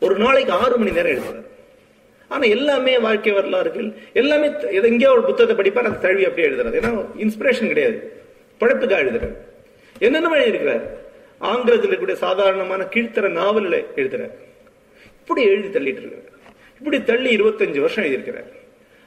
ஒரு 0.00 0.18
நாளைக்கு 0.18 0.52
ஆறு 0.52 0.78
மணி 0.78 0.90
நேரம் 0.90 1.12
எழுதுவார். 1.12 1.44
ஆனா 2.28 2.42
எல்லாமே 2.42 2.98
வாழ்க்கை 2.98 3.32
வரலாறுகள் 3.32 3.92
எல்லாமே 4.12 4.46
எது- 4.46 4.84
எங்கேயோ 4.84 5.10
ஒரு 5.10 5.24
புத்தகத்தை 5.24 5.66
படிப்பார் 5.66 5.84
அந்த 5.84 5.98
தழுவி 5.98 6.24
அப்படியே 6.24 6.54
எழுதுறது 6.54 6.82
ஏன்னா 6.82 7.06
இன்ஸ்பிரேஷன் 7.18 7.66
கிடையாது. 7.66 8.22
படைப்புக்காக 8.60 9.02
எழுதுறாரு 9.02 9.36
என்னென்ன 9.98 10.36
எழுதியிருக்கிறார் 10.36 10.82
ஆங்கிலத்தில் 11.38 11.90
இருக்கக்கூடிய 11.90 12.12
சாதாரணமான 12.12 12.82
கீழ்த்தர 12.82 13.28
நாவலில் 13.28 13.86
எழுதுறார் 13.96 14.30
இப்படி 15.20 15.42
எழுதி 15.42 15.68
தள்ளிட்டு 15.68 16.04
இருக்காரு. 16.04 16.28
இப்படி 16.78 17.04
தள்ளி 17.04 17.36
இருபத்தஞ்சு 17.36 17.80
வருஷம் 17.80 18.04
எழுதியிருக்கிறார். 18.04 18.48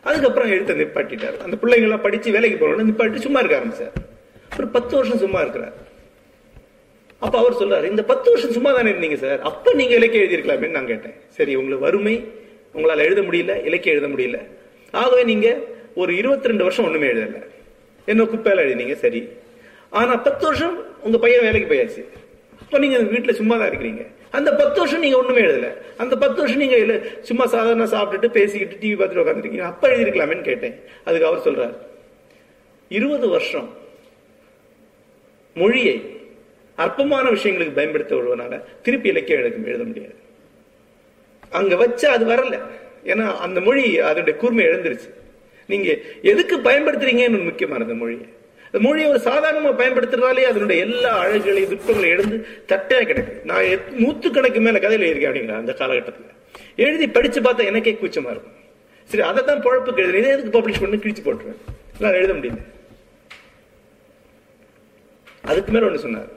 அதுக்கப்புறம் 0.04 0.52
எழுத்த 0.52 0.72
நிப்பாட்டிட்டார். 0.72 1.38
அந்த 1.38 1.58
பிள்ளைங்க 1.62 2.02
படிச்சு 2.02 2.32
வேலைக்கு 2.32 2.68
போறோம்னு 2.68 2.86
நிப்பாட்டி 2.86 3.16
சும்மா 3.16 3.40
இருக்க 3.40 3.60
ஆரம்பிச்சார். 3.60 4.04
ஒரு 4.58 4.68
பத்து 4.68 4.96
வருஷம் 4.96 5.18
சும்மா 5.18 5.40
இருக்கிறார். 5.40 5.74
அப்ப 7.20 7.38
அவர் 7.38 7.54
சொல்றாரு 7.54 7.90
இந்த 7.90 8.04
பத்து 8.04 8.30
வருஷம் 8.30 8.52
சும்மா 8.52 8.72
தானே 8.72 8.92
இருந்தீங்க 8.92 9.16
சார்? 9.16 9.42
அப்ப 9.42 9.74
நீங்க 9.74 9.96
இலக்கியம் 9.96 10.30
எழுதியிருக்கலாமே 10.30 10.70
நான் 10.70 10.88
கேட்டேன். 10.88 11.14
சரி 11.28 11.56
உங்களுக்கு 11.56 11.86
வறுமை 11.86 12.28
உங்களால் 12.74 13.06
எழுத 13.06 13.22
முடியல 13.22 13.66
இலக்கியம் 13.66 14.04
எழுத 14.04 14.08
முடியல. 14.08 14.46
ஆகவே 14.92 15.24
நீங்க 15.24 15.60
ஒரு 15.96 16.16
இருபத்தி 16.16 16.48
ரெண்டு 16.48 16.64
வருஷம் 16.64 16.86
ஒண்ணுமே 16.86 17.08
எழுதல. 17.08 17.44
என்ன 18.06 18.24
குப்பையில 18.24 18.62
எழுதினீங்க 18.66 18.94
சரி. 18.94 19.30
ஆனா 20.00 20.14
பத்து 20.28 20.44
வருஷம் 20.46 20.76
உங்க 21.02 21.18
பையன் 21.18 21.46
வேலைக்கு 21.46 21.70
போயாச்சு. 21.74 22.02
இப்போ 22.62 22.78
நீங்க 22.84 22.98
வீட்டுல 22.98 23.34
சும்மா 23.40 23.56
தான் 23.58 23.70
இருக்கிறீங்க. 23.70 24.04
அந்த 24.38 24.50
பத்து 24.56 24.78
வருஷம் 24.80 25.00
நீங்க 25.00 25.18
ஒண்ணுமே 25.18 25.42
எழுதல. 25.42 25.68
அந்த 25.98 26.18
பத்து 26.18 26.38
வருஷம் 26.42 26.62
நீங்க 26.64 27.00
சும்மா 27.22 27.46
சாதாரண 27.46 27.86
சாப்பிட்டுட்டு 27.86 28.28
பேசிக்கிட்டு 28.28 28.82
டிவி 28.84 28.96
பார்த்துட்டு 29.00 29.24
உட்காந்துருக்கீங்க 29.24 29.66
அப்ப 29.72 29.88
எழுதிருக்கலாமேன்னு 29.88 30.42
கேட்டேன். 30.42 30.76
அதுக்கு 31.06 31.28
அவர் 31.28 31.46
சொல்றாரு. 31.48 31.76
இருபது 32.90 33.28
வருஷம் 33.30 33.70
மொழியை 35.54 35.96
அற்பமான 36.76 37.26
விஷயங்களுக்கு 37.30 37.76
பயன்படுத்த 37.76 38.16
விடுவனால 38.16 38.62
திருப்பி 38.82 39.10
இலக்கியம் 39.10 39.42
எழுத 39.42 39.70
எழுத 39.72 39.84
முடியாது. 39.84 40.16
அங்க 41.50 41.76
வச்சா 41.76 42.06
அது 42.06 42.26
வரல. 42.26 42.60
ஏன்னா 43.04 43.26
அந்த 43.38 43.62
மொழி 43.62 44.00
அதனுடைய 44.00 44.40
கூர்மை 44.40 44.66
இழந்துருச்சு. 44.66 45.10
நீங்க 45.68 45.90
எதுக்கு 46.22 46.56
பயன்படுத்துறீங்கன்னு 46.58 47.44
முக்கியமானது 47.44 47.94
மொழியை. 47.94 48.28
மொழியை 48.80 49.10
ஒரு 49.10 49.20
சாதாரணமா 49.20 49.80
பயன்படுத்துறதாலே 49.80 50.42
அதனுடைய 50.42 50.86
எல்லா 50.86 51.18
அழகுகளையும் 51.18 51.70
விருப்பங்களையும் 51.70 52.18
எழுந்து 52.18 52.48
தட்டையாக 52.66 53.04
கிடக்கு. 53.04 53.44
நான் 53.44 53.64
எத்- 53.64 53.92
நூத்துக்கணக்கு 54.00 54.60
மேல 54.60 54.80
கதையில 54.80 55.00
இருக்கேன் 55.00 55.32
அப்படிங்கிற 55.32 55.56
அந்த 55.56 55.76
காலகட்டத்துல. 55.78 56.30
எழுதி 56.76 57.10
படிச்சு 57.10 57.42
பார்த்தா 57.42 57.66
எனக்கே 57.66 57.92
கூச்சமா 57.92 58.32
இருக்கும். 58.32 58.62
சரி 59.04 59.24
அதை 59.24 59.44
தான் 59.44 59.64
பொழப்புக்கு 59.64 60.00
எழுதுறேன். 60.00 60.18
இதை 60.18 60.30
எதுக்கு 60.30 60.60
பப்ளிஷ் 60.60 60.80
பண்ணி? 60.80 60.96
கிழிச்சு 60.96 61.26
போட்டுருவேன். 61.26 61.56
நான் 62.00 62.14
எழுத 62.14 62.34
முடியல. 62.34 62.64
அதுக்கு 65.42 65.72
மேல 65.72 65.86
ஒண்ணு 65.86 65.96
சொன்னார். 65.96 66.28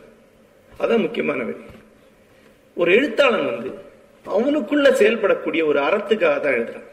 அதான் 0.80 0.98
முக்கியமான 0.98 1.42
வழி 1.42 1.56
ஒரு 2.74 2.94
எழுத்தாளன் 2.94 3.44
வந்து 3.44 3.70
அவனுக்குள்ள 4.26 4.90
செயல்படக்கூடிய 4.90 5.64
ஒரு 5.64 5.80
அறத்துக்காக 5.80 6.40
தான் 6.40 6.52
எழுதுறான். 6.52 6.85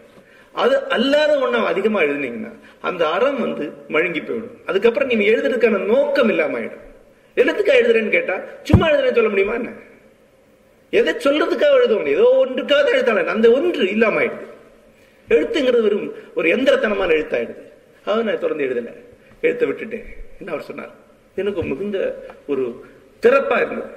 அது 0.53 0.89
அல்லாத 0.89 1.39
ஒண்ணா 1.39 1.65
அதிகமா 1.65 2.01
எழுதுனீங்கன்னா 2.01 2.51
அந்த 2.81 3.09
அறம் 3.09 3.39
வந்து 3.39 3.73
மழுங்கி 3.87 4.19
போயிடும். 4.19 4.65
அதுக்கப்புறம் 4.65 5.07
நீங்கள் 5.07 5.27
எழுதுறதுக்கான 5.27 5.85
நோக்கம் 5.85 6.29
இல்லாமல் 6.29 6.61
ஆயிடும். 6.61 6.81
எழுத்துக்காக 7.35 7.77
எழுதுறேன்னு 7.81 8.09
கேட்டா 8.09 8.39
சும்மா 8.63 8.89
எழுதுறேன்னு 8.89 9.13
சொல்ல 9.13 9.29
முடியுமா 9.29 9.53
என்ன? 9.53 9.69
எதை 10.89 11.13
சொல்றதுக்காக 11.13 11.71
எழுத 11.71 11.95
முடியும்? 11.95 12.19
ஏதோ 12.19 12.45
ஒன்றுக்காக 12.45 12.83
தான் 12.83 12.93
எழுத்தாளன் 12.93 13.27
அந்த 13.27 13.51
ஒன்று 13.51 13.89
இல்லாம 13.89 14.21
ஆயிடுது. 14.21 14.51
எழுத்துங்கிறது 15.29 15.81
வெறும் 15.81 16.13
ஒரு 16.35 16.49
எந்திரத்தனமான 16.49 17.13
எழுத்தாயிடுது. 17.13 17.71
அதை 18.05 18.23
நான் 18.23 18.39
தொடர்ந்து 18.39 18.65
எழுதல. 18.65 18.93
எழுத்த 19.45 19.65
விட்டுட்டேன். 19.67 20.05
என்ன 20.39 20.51
அவர் 20.51 20.61
சொன்னார்? 20.61 20.89
எனக்கு 21.35 21.63
மிகுந்த 21.63 22.25
ஒரு 22.47 22.85
திறப்பாக 23.21 23.65
இருந்தது. 23.65 23.91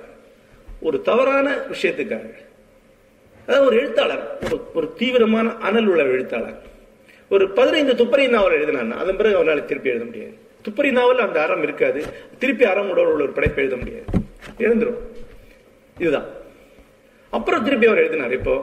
ஒரு 0.81 1.03
தவறான 1.03 1.57
விஷயத்துக்காக. 1.73 2.33
அதாவது 3.47 3.67
ஒரு 3.67 3.77
எழுத்தாளர் 3.81 4.23
ஒரு 4.75 4.93
தீவிரமான 4.93 5.55
அனல் 5.55 5.87
உள்ள 5.87 6.03
எழுத்தாளர். 6.03 6.63
ஒரு 7.29 7.51
பதினைந்து 7.51 7.93
துப்பறி 8.05 8.29
நாவல் 8.29 8.57
எழுதினான் 8.59 8.91
அதன் 8.91 9.17
பிறகு 9.17 9.37
அவரால் 9.37 9.65
திருப்பி 9.65 9.89
எழுத 9.89 10.05
முடியாது. 10.05 10.35
துப்பறி 10.63 10.91
நாவல் 10.91 11.19
அந்த 11.19 11.43
அறம் 11.43 11.63
இருக்காது 11.63 12.05
திருப்பி 12.39 12.65
அறம் 12.65 12.91
உடல் 12.91 13.11
உள்ள 13.13 13.23
ஒரு 13.23 13.33
படைப்பு 13.33 13.61
எழுத 13.63 13.77
முடியாது. 13.77 14.05
எழுந்துரும். 14.59 14.99
இதுதான். 15.99 16.27
அப்புறம் 17.31 17.65
திருப்பி 17.65 17.87
அவர் 17.87 17.99
எழுதினார். 17.99 18.33
இப்போ 18.33 18.55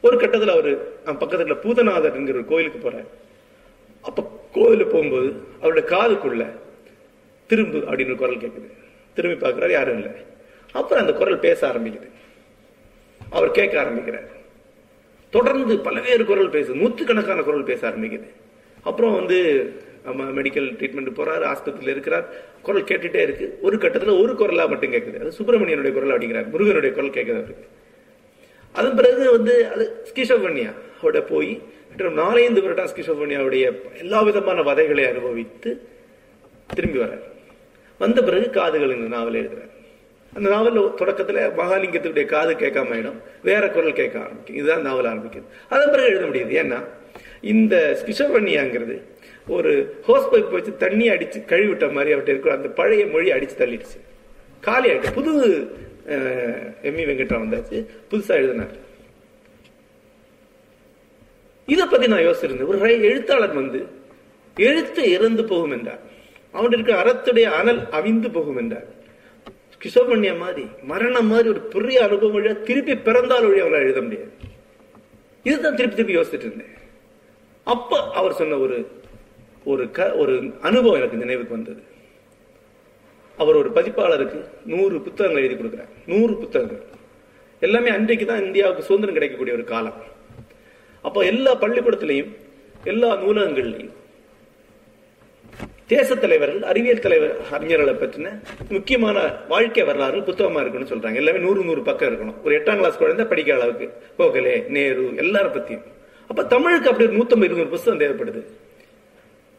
ஒரு 0.00 0.16
கட்டத்தில் 0.18 0.54
அவர் 0.56 0.70
பக்கத்தில் 1.04 1.54
பூதநாதர் 1.54 1.64
பூதநாதர்ங்கிற 1.64 2.28
ஒரு 2.28 2.44
கோயிலுக்கு 2.44 2.90
போறார். 2.90 3.08
அப்ப 4.00 4.40
கோயிலுக்கு 4.52 4.92
போகும்போது 4.94 5.32
அவருடைய 5.60 5.88
காதுக்குள்ள 5.88 6.44
திரும்பு 7.46 7.78
அப்படின்னு 7.78 8.12
ஒரு 8.12 8.16
குரல் 8.16 8.36
கேட்குது 8.36 8.68
திரும்பி 9.14 9.46
பார்க்குறாரு 9.46 9.70
யாரும் 9.70 9.98
இல்லை. 9.98 10.12
அப்புறம் 10.72 11.06
அந்த 11.06 11.18
குரல் 11.18 11.38
பேச 11.38 11.68
ஆரம்பிக்குது. 11.68 12.08
அவர் 13.34 13.50
கேட்க 13.50 13.78
ஆரம்பிக்கிறார். 13.78 14.28
தொடர்ந்து 15.30 15.78
பல்வேறு 15.78 16.24
குரல் 16.24 16.54
பேசு 16.56 16.74
நூற்றுக்கணக்கான 16.74 17.42
குரல் 17.42 17.68
பேச 17.70 17.88
ஆரம்பிக்குது. 17.88 18.28
அப்புறம் 18.82 19.14
வந்து 19.14 19.38
நம்ம 20.04 20.24
மெடிக்கல் 20.40 20.68
ட்ரீட்மெண்ட் 20.78 21.16
போறாரு 21.18 21.44
ஆஸ்பத்திரியில் 21.52 21.94
இருக்கிறார். 21.94 22.26
குரல் 22.62 22.88
கேட்டுட்டே 22.90 23.22
இருக்கு. 23.26 23.58
ஒரு 23.62 23.78
கட்டத்தில் 23.78 24.20
ஒரு 24.22 24.32
குரலா 24.32 24.68
மட்டும் 24.68 24.92
கேட்குது 24.92 25.20
அது 25.20 25.32
சுப்பிரமணியனுடைய 25.38 25.92
குரல் 25.92 26.18
அப்படிங்கிறார் 26.18 26.50
முருகனுடைய 26.50 26.94
குரல் 26.94 27.10
கேட்குது 27.10 27.38
அவருக்கு. 27.40 27.66
அதன் 28.72 28.94
பிறகு 28.94 29.30
வந்து 29.30 29.54
அது 29.72 29.84
ஸ்கிஷோபன்யா 30.14 30.72
அவட 31.00 31.20
போய் 31.22 31.52
கிட்டத்தட்ட 31.96 32.60
வருடம் 32.60 32.90
ஸ்கிஷோபன்யாவுடைய 32.92 33.64
எல்லா 33.98 34.22
விதமான 34.22 34.62
வதைகளை 34.62 35.04
அனுபவித்து 35.06 35.70
திரும்பி 36.74 36.98
வர்றார். 36.98 37.24
வந்த 37.98 38.22
பிறகு 38.22 38.50
காதுகள் 38.50 38.96
இந்த 38.96 39.08
நாவல் 39.16 39.40
எழுதுறாரு. 39.42 39.72
அந்த 40.34 40.48
நாவல் 40.48 40.94
தொடக்கத்துல 40.94 41.52
மகாலிங்கத்துடைய 41.58 42.24
காது 42.24 42.54
கேட்காம 42.54 42.88
ஆயிடும். 42.92 43.20
வேற 43.42 43.68
குரல் 43.68 43.92
கேட்க 43.92 44.20
ஆரம்பிக்கும். 44.20 44.56
இதுதான் 44.56 44.82
நாவல் 44.82 45.04
ஆரம்பிக்குது 45.04 45.42
அதன் 45.68 45.90
பிறகு 45.90 46.04
எழுத 46.04 46.24
முடியுது. 46.24 46.64
ஏன்னா 46.64 46.84
இந்த 47.40 48.02
ஸ்கிசோபனியாங்கிறது 48.04 49.02
ஒரு 49.48 50.00
ஹோஸ் 50.08 50.28
பைப் 50.32 50.50
வச்சு 50.50 50.76
தண்ணி 50.76 51.08
அடிச்சு 51.08 51.44
கழுவிட்ட 51.46 51.92
மாதிரி 51.92 52.14
அவர்கிட்ட 52.14 52.28
இருக்கிற 52.28 52.54
அந்த 52.54 52.68
பழைய 52.68 53.06
மொழி 53.06 53.32
அடிச்சு 53.32 53.58
தள்ளிடுச்சு. 53.58 54.00
காலி 54.60 54.90
ஆயிட்டு 54.90 55.12
புது 55.12 55.68
எம். 56.82 56.96
இ 56.96 57.00
வெங்கட்ராம் 57.00 57.42
வந்தாச்சு. 57.44 57.86
புதுசா 58.10 58.28
எழுதினார். 58.28 58.76
இதை 61.66 61.86
பத்தி 61.86 62.06
நான் 62.06 62.20
யோசிச்சிருந்தேன். 62.20 62.66
ஒரு 62.66 62.78
ரை- 62.78 63.02
எழுத்தாளர் 63.02 63.52
வந்து 63.52 63.86
எழுத்து 64.56 65.10
இறந்து 65.10 65.44
போகும் 65.44 65.70
என்றார். 65.70 66.00
அவன் 66.52 66.70
இருக்கிற 66.70 67.02
அறத்துடைய 67.02 67.42
அனல் 67.42 67.82
அவிந்து 67.82 68.32
போகும் 68.32 68.56
என்றார். 68.56 68.93
கிஷோபண்யா 69.84 70.38
மாதிரி 70.38 70.66
மரணம் 70.82 71.26
மாதிரி 71.26 71.48
ஒரு 71.48 71.60
பெரிய 71.60 72.02
அனுபவம் 72.02 72.36
வழியா 72.36 72.62
திருப்பி 72.62 72.96
பிறந்தால் 72.96 73.46
வழி 73.46 73.60
அவரால் 73.60 73.80
எழுத 73.80 74.00
முடியாது. 74.00 74.30
இதுதான் 75.42 75.74
திருப்பி 75.74 75.96
திருப்பி 75.96 76.16
யோசிச்சுட்டு 76.16 76.46
இருந்தேன். 76.48 76.74
அப்ப 77.64 78.10
அவர் 78.12 78.32
சொன்ன 78.32 78.56
ஒரு 78.56 78.78
ஒரு 79.64 79.90
க 79.90 80.14
ஒரு 80.14 80.52
அனுபவம் 80.60 80.98
எனக்கு 80.98 81.16
நினைவுக்கு 81.16 81.54
வந்தது. 81.54 81.82
அவர் 83.36 83.56
ஒரு 83.56 83.70
பதிப்பாளருக்கு 83.70 84.40
நூறு 84.64 85.00
புத்தகங்கள் 85.00 85.44
எழுதி 85.44 85.62
கொடுக்குறார். 85.62 85.92
நூறு 86.06 86.34
புத்தகங்கள். 86.36 86.82
எல்லாமே 87.60 87.88
அன்றைக்கு 87.88 88.26
தான் 88.26 88.44
இந்தியாவுக்கு 88.44 88.82
சுதந்திரம் 88.82 89.14
கிடைக்கக்கூடிய 89.14 89.56
ஒரு 89.56 89.64
காலம். 89.64 89.98
அப்போ 91.02 91.20
எல்லா 91.22 91.52
பள்ளிக்கூடத்திலையும் 91.56 92.32
எல்லா 92.84 93.16
நூலகங்கள்லையும் 93.16 93.94
தேச 95.86 96.14
தலைவர்கள் 96.14 96.62
அறிவியல் 96.62 96.98
தலைவர் 96.98 97.36
அறிஞர்களை 97.50 97.94
பற்றின 98.02 98.28
முக்கியமான 98.68 99.34
வாழ்க்கை 99.48 99.82
வரலாறு 99.84 100.18
புத்தகமா 100.18 100.60
இருக்கணும்னு 100.62 100.92
சொல்றாங்க. 100.92 101.14
எல்லாமே 101.14 101.38
நூறு 101.38 101.64
நூறு 101.64 101.82
பக்கம் 101.82 102.08
இருக்கணும். 102.12 102.34
ஒரு 102.44 102.58
எட்டாம் 102.58 102.76
கிளாஸ் 102.76 102.98
குழந்தை 102.98 103.26
படிக்கிற 103.26 103.50
அளவுக்கு. 103.50 103.92
கோகலே 104.18 104.68
நேரு 104.68 105.02
எல்லார 105.02 105.46
பத்தியும். 105.56 105.82
அப்ப 106.28 106.44
தமிழுக்கு 106.44 106.90
அப்படி 106.90 107.08
ஒரு 107.08 107.18
நூத்தம்பது 107.18 107.42
இருநூறு 107.42 107.68
புத்தகம் 107.68 108.00
தேவைப்படுது. 108.00 108.42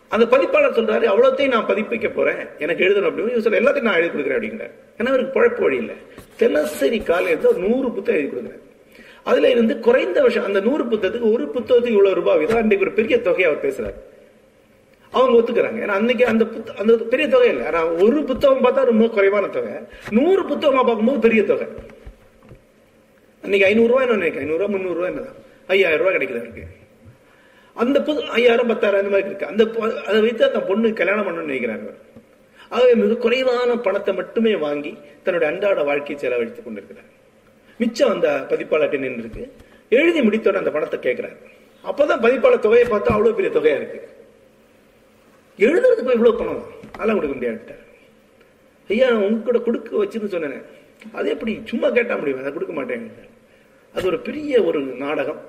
அந்த 0.07 0.25
பதிப்பாளர் 0.25 0.77
சொல்றாரு 0.79 1.05
அவ்வளோத்தையும் 1.11 1.47
நான் 1.47 1.65
பதிப்பிக்க 1.65 2.09
போறேன். 2.13 2.41
எனக்கு 2.57 2.85
எழுதணும் 2.85 3.09
அப்படின்னு. 3.09 3.37
சொல்ல 3.37 3.57
சொல்ற 3.57 3.61
எல்லாத்தையும் 3.61 3.89
நான் 3.89 3.95
எழுதி 3.95 4.19
கொடுக்குறேன் 4.19 4.37
அப்படிங்கிறார். 4.39 4.73
ஏன்னா 4.97 5.07
அவருக்கு 5.07 5.35
குழப்ப 5.39 5.61
வழி 5.61 5.77
இல்லை. 5.77 5.95
தினசரி 6.35 6.99
காலையில் 6.99 7.45
ஒரு 7.45 7.59
நூறு 7.59 7.91
புத்தகம் 7.91 8.21
எழுதி 8.21 8.37
கொடுக்குறேன் 8.37 8.63
அதுல 9.23 9.49
இருந்து 9.49 9.79
குறைந்த 9.79 10.21
வருஷம் 10.21 10.43
அந்த 10.43 10.59
நூறு 10.59 10.83
புத்தகத்துக்கு 10.83 11.31
ஒரு 11.33 11.51
புத்தகத்துக்கு 11.53 11.95
இவ்வளவு 11.95 12.15
ரூபாய் 12.15 12.45
தான் 12.45 12.61
அன்றைக்கு 12.61 12.87
ஒரு 12.87 12.95
பெரிய 12.95 13.21
தொகையை 13.21 13.51
அவர் 13.51 13.65
பேசுறாரு. 13.65 14.13
அவங்க 15.11 15.41
ஒத்துக்கிறாங்க. 15.41 15.81
ஏன்னா 15.83 15.87
அன்னைக்கு 15.87 16.25
அந்த 16.25 16.45
புத்த- 16.45 16.73
அந்த 16.73 16.95
பெரிய 16.95 17.27
தொகை 17.27 17.49
இல்லை. 17.49 17.65
ஆனா 17.65 17.85
ஒரு 17.85 18.23
புத்தகம் 18.23 18.63
பார்த்தா 18.63 18.85
ரொம்ப 18.85 19.07
குறைவான 19.07 19.47
தொகை. 19.47 19.71
நூறு 20.09 20.45
புத்தகமாக 20.45 20.85
பார்க்கும்போது 20.85 21.19
பெரிய 21.19 21.43
தொகை. 21.43 21.67
அன்னைக்கு 23.41 23.67
ஐநூறு 23.67 24.01
என்ன 24.01 24.13
நினைக்கிறேன்? 24.13 24.47
ஐநூறு 24.47 24.65
ரூபாய் 24.65 24.81
முந்நூறு 24.81 25.05
என்னதான்? 25.05 25.33
ஐயாயிரம் 25.67 26.05
ரூபாய் 26.05 26.17
கிடைக்குது 26.17 26.29
அவருக்கு 26.29 26.63
அந்த 27.73 28.01
புது 28.01 28.23
ஐயாயிரம் 28.23 28.67
பத்தாயிரம் 28.67 29.05
அந்த 29.05 29.17
மாதிரி 29.17 29.35
இருக்கு. 29.35 29.45
அந்த 29.45 30.03
அதை 30.05 30.21
வைத்து 30.21 30.45
அந்த 30.45 30.61
பொண்ணு 30.61 30.93
கல்யாணம் 30.93 31.27
பண்ணணும்னு 31.27 31.51
நினைக்கிறாங்க 31.51 31.93
ஆகவே 32.69 32.95
மிக 32.95 33.15
குறைவான 33.15 33.77
பணத்தை 33.77 34.13
மட்டுமே 34.13 34.55
வாங்கி 34.55 34.97
தன்னுடைய 35.23 35.53
அன்றாட 35.53 35.83
வாழ்க்கையை 35.83 36.17
செலவழித்துக் 36.17 36.63
கொண்டிருக்கிறார். 36.63 37.05
மிச்சம் 37.77 38.09
அந்த 38.09 38.45
பதிப்பாளர்கிட்ட 38.49 38.97
நின்று 38.97 39.17
இருக்கு 39.17 39.53
எழுதி 39.89 40.21
முடித்தோட 40.21 40.53
அந்த 40.53 40.71
பணத்தை 40.71 40.99
கேட்கிறார். 40.99 41.35
அப்பதான் 41.85 42.21
பதிப்பாளர் 42.21 42.59
தொகையை 42.59 42.87
பார்த்தா 42.87 43.03
அவ்வளவு 43.03 43.33
பெரிய 43.33 43.59
தொகையா 43.59 43.75
இருக்கு. 43.75 44.14
எழுதுறதுக்கு 45.59 46.15
இவ்வளவு 46.17 46.37
பணம் 46.39 46.63
அதெல்லாம் 46.93 47.17
கொடுக்க 47.17 47.35
முடியாது 47.35 47.75
ஐயா 48.89 49.07
உங்ககிட்ட 49.09 49.45
கூட 49.45 49.59
கொடுக்க 49.59 50.03
வச்சுன்னு 50.03 50.33
சொன்னேன். 50.33 50.65
அது 51.13 51.27
எப்படி? 51.29 51.61
சும்மா 51.71 51.87
கேட்டா 51.89 52.15
முடியும்? 52.15 52.41
அதை 52.41 52.51
கொடுக்க 52.53 52.73
மாட்டேன் 52.73 53.05
அது 53.95 54.07
ஒரு 54.11 54.19
பெரிய 54.19 54.63
ஒரு 54.63 54.79
நாடகம். 55.03 55.39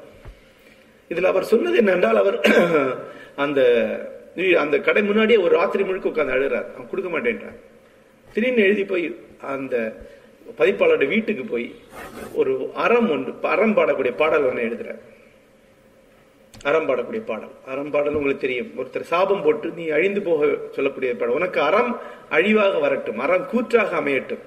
இதுல 1.10 1.30
அவர் 1.32 1.50
சொன்னது 1.52 1.76
என்னென்றால் 1.82 2.20
அவர் 2.22 2.36
அந்த 3.44 3.60
அந்த 4.62 4.76
கடை 4.86 5.02
முன்னாடியே 5.02 5.38
ஒரு 5.38 5.52
ராத்திரி 5.56 5.84
முழுக்க 5.84 6.08
உட்காந்து 6.08 6.34
அழுகிறார். 6.36 6.68
அவன் 6.74 6.90
கொடுக்க 6.90 7.10
மாட்டேன்றான். 7.10 7.58
திடீர்னு 8.34 8.62
எழுதி 8.62 8.84
போய் 8.84 9.04
அந்த 9.54 9.76
பதிப்பாளருடைய 10.58 11.08
வீட்டுக்கு 11.08 11.44
போய் 11.44 11.66
ஒரு 12.32 12.72
அறம் 12.84 13.10
ஒன்று 13.10 13.32
அறம் 13.54 13.76
பாடக்கூடிய 13.76 14.14
பாடல் 14.16 14.42
ஒன்று 14.42 14.66
எழுதுறார். 14.68 15.00
அறம் 16.62 16.88
பாடக்கூடிய 16.88 17.24
பாடல். 17.24 17.48
அறம் 17.66 17.90
பாடல் 17.90 18.12
உங்களுக்கு 18.12 18.40
தெரியும். 18.40 18.70
ஒருத்தர் 18.78 19.00
சாபம் 19.00 19.42
போட்டு 19.42 19.70
நீ 19.76 19.88
அழிந்து 19.88 20.22
போக 20.22 20.56
சொல்லக்கூடிய 20.70 21.16
பாடல். 21.16 21.34
உனக்கு 21.34 21.60
அறம் 21.60 22.00
அழிவாக 22.28 22.78
வரட்டும். 22.78 23.18
அறம் 23.18 23.46
கூற்றாக 23.46 23.96
அமையட்டும். 23.96 24.38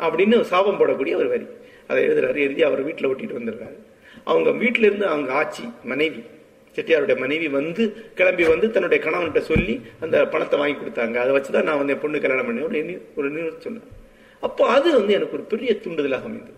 அப்படின்னு 0.00 0.40
சாபம் 0.40 0.80
போடக்கூடிய 0.80 1.16
ஒரு 1.16 1.28
வரி. 1.28 1.46
அதை 1.88 2.08
எழுதுறாரு. 2.08 2.36
எழுதி 2.36 2.62
அவர் 2.62 2.82
வீட்டில் 2.82 3.06
ஓட்டிட்டு 3.06 3.38
வந்திருக்காரு 3.38 3.76
அவங்க 4.24 4.50
வீட்டில 4.50 4.78
இருந்து 4.78 5.06
அவங்க 5.06 5.32
ஆச்சி 5.32 5.72
மனைவி 5.84 6.22
செட்டியாருடைய 6.74 7.18
மனைவி 7.18 7.48
வந்து 7.48 8.10
கிளம்பி 8.14 8.44
வந்து 8.44 8.70
தன்னுடைய 8.70 9.10
கணவன்கிட்ட 9.10 9.38
சொல்லி 9.38 9.82
அந்த 10.00 10.26
பணத்தை 10.26 10.58
வாங்கி 10.58 10.84
கொடுத்தாங்க. 10.84 11.14
அதை 11.14 11.36
வச்சுதான் 11.36 11.62
நான் 11.62 11.76
வந்து 11.76 11.92
என் 11.92 12.00
பொண்ணு 12.00 12.20
கல்யாணம் 12.20 12.46
பண்ணி 12.46 12.60
ஒரு 12.60 13.02
ஒரு 13.16 13.54
சொன்னேன் 13.58 13.82
அப்போ 14.40 14.66
அது 14.66 14.94
வந்து 14.94 15.12
எனக்கு 15.12 15.32
ஒரு 15.32 15.42
பெரிய 15.42 15.76
தூண்டுதலாக 15.82 16.24
அமைந்தது. 16.24 16.52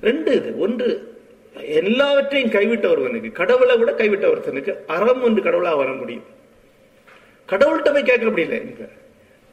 ரெண்டு 0.00 0.36
இது. 0.36 0.58
ஒன்று 0.58 1.15
எல்லாவற்றையும் 1.60 2.50
கைவிட்ட 2.50 2.88
ஒருவனுக்கு 2.88 3.32
கடவுளை 3.32 3.76
கூட 3.76 3.92
கைவிட்ட 3.92 4.32
ஒருத்தனுக்கு 4.32 4.84
அறம் 4.86 5.22
ஒன்று 5.22 5.42
கடவுளா 5.42 5.76
வர 5.76 5.92
முடியும். 5.92 6.24
கடவுள்கிட்ட 7.48 7.92
போய் 7.92 8.02
கேட்க 8.02 8.26
முடியல 8.26 8.52
இங்க 8.52 8.88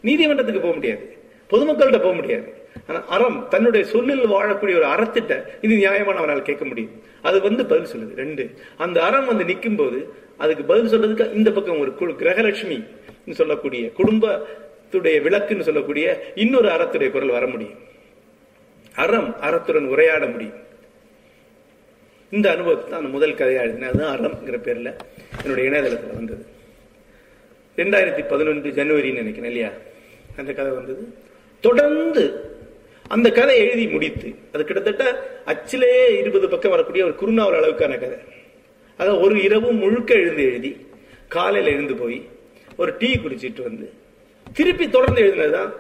நீதிமன்றத்துக்கு 0.02 0.62
போக 0.62 0.74
முடியாது. 0.74 1.18
பொதுமக்கள்கிட்ட 1.50 2.02
போக 2.02 2.14
முடியாது. 2.14 2.54
ஆனா 2.88 3.04
அறம் 3.08 3.48
தன்னுடைய 3.50 3.86
சொல்லில் 3.86 4.28
வாழக்கூடிய 4.28 4.76
ஒரு 4.76 4.86
அறத்திட்ட 4.86 5.44
இது 5.62 5.76
நியாயமான 5.76 6.18
அவரால் 6.18 6.42
கேட்க 6.42 6.66
முடியும். 6.66 7.02
அது 7.22 7.42
வந்து 7.42 7.66
பதில் 7.66 7.94
சொல்லுது. 7.94 8.16
ரெண்டு 8.16 8.52
அந்த 8.78 9.04
அறம் 9.04 9.26
வந்து 9.26 9.46
நிற்கும் 9.46 9.76
போது 9.76 10.14
அதுக்கு 10.38 10.64
பதில் 10.64 10.92
சொல்றதுக்கு 10.92 11.34
இந்த 11.34 11.52
பக்கம் 11.52 11.80
ஒரு 11.80 11.94
குழு 11.94 12.14
கிரகலட்சுமி 12.14 12.84
சொல்லக்கூடிய 13.32 13.90
குடும்பத்துடைய 13.98 15.22
விளக்குன்னு 15.22 15.60
சொல்லக்கூடிய 15.60 16.32
இன்னொரு 16.36 16.70
அறத்துடைய 16.70 17.12
குரல் 17.12 17.30
வர 17.30 17.48
முடியும். 17.48 17.80
அறம் 18.96 19.36
அறத்துடன் 19.42 19.86
உரையாட 19.86 20.26
முடியும். 20.26 20.63
இந்த 22.34 22.48
அனுபவத்தை 22.52 22.86
தான் 22.86 23.00
அந்த 23.00 23.10
முதல் 23.10 23.36
கதையாக 23.36 23.66
எழுதினேன். 23.66 23.90
அதுதான் 23.90 24.14
அறம்ங்கிற 24.16 24.58
பேர்ல 24.60 24.90
என்னுடைய 25.42 25.70
இணையதளத்துல 25.70 26.16
வந்தது. 26.16 26.44
ரெண்டாயிரத்தி 27.78 28.24
பதினொன்று 28.28 28.70
ஜனவரின்னு 28.72 29.22
நினைக்கிறேன் 29.22 29.52
இல்லையா? 29.52 29.72
அந்த 30.38 30.54
கதை 30.54 30.72
வந்தது. 30.72 31.04
தொடர்ந்து 31.64 32.24
அந்த 33.12 33.30
கதை 33.32 33.56
எழுதி 33.60 33.88
முடித்து 33.88 34.30
அது 34.54 34.64
கிட்டத்தட்ட 34.64 35.04
அச்சிலே 35.48 35.90
இருபது 36.18 36.50
பக்கம் 36.50 36.72
வரக்கூடிய 36.72 37.06
ஒரு 37.06 37.16
குறுநாவல் 37.16 37.60
அளவுக்கான 37.60 38.00
கதை. 38.00 38.20
அதான் 39.00 39.22
ஒரு 39.22 39.44
இரவு 39.44 39.72
முழுக்க 39.74 40.14
எழுந்து 40.14 40.44
எழுதி 40.44 40.72
காலையில 41.28 41.72
எழுந்து 41.72 41.96
போய் 41.96 42.18
ஒரு 42.78 42.98
டீ 42.98 43.16
குடிச்சிட்டு 43.16 43.62
வந்து 43.62 43.88
திருப்பி 44.54 44.90
தொடர்ந்து 44.90 45.22
எழுதினதுதான் 45.22 45.72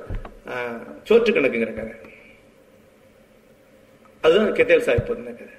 ஆஹ், 0.48 0.80
சோற்று 1.04 1.32
கணக்குங்கிற 1.32 1.74
கதை. 1.76 1.94
அதுதான் 4.24 4.52
கெத்தேல் 4.52 4.86
சாஹிப் 4.86 5.08
பதின 5.08 5.32
கதை. 5.34 5.54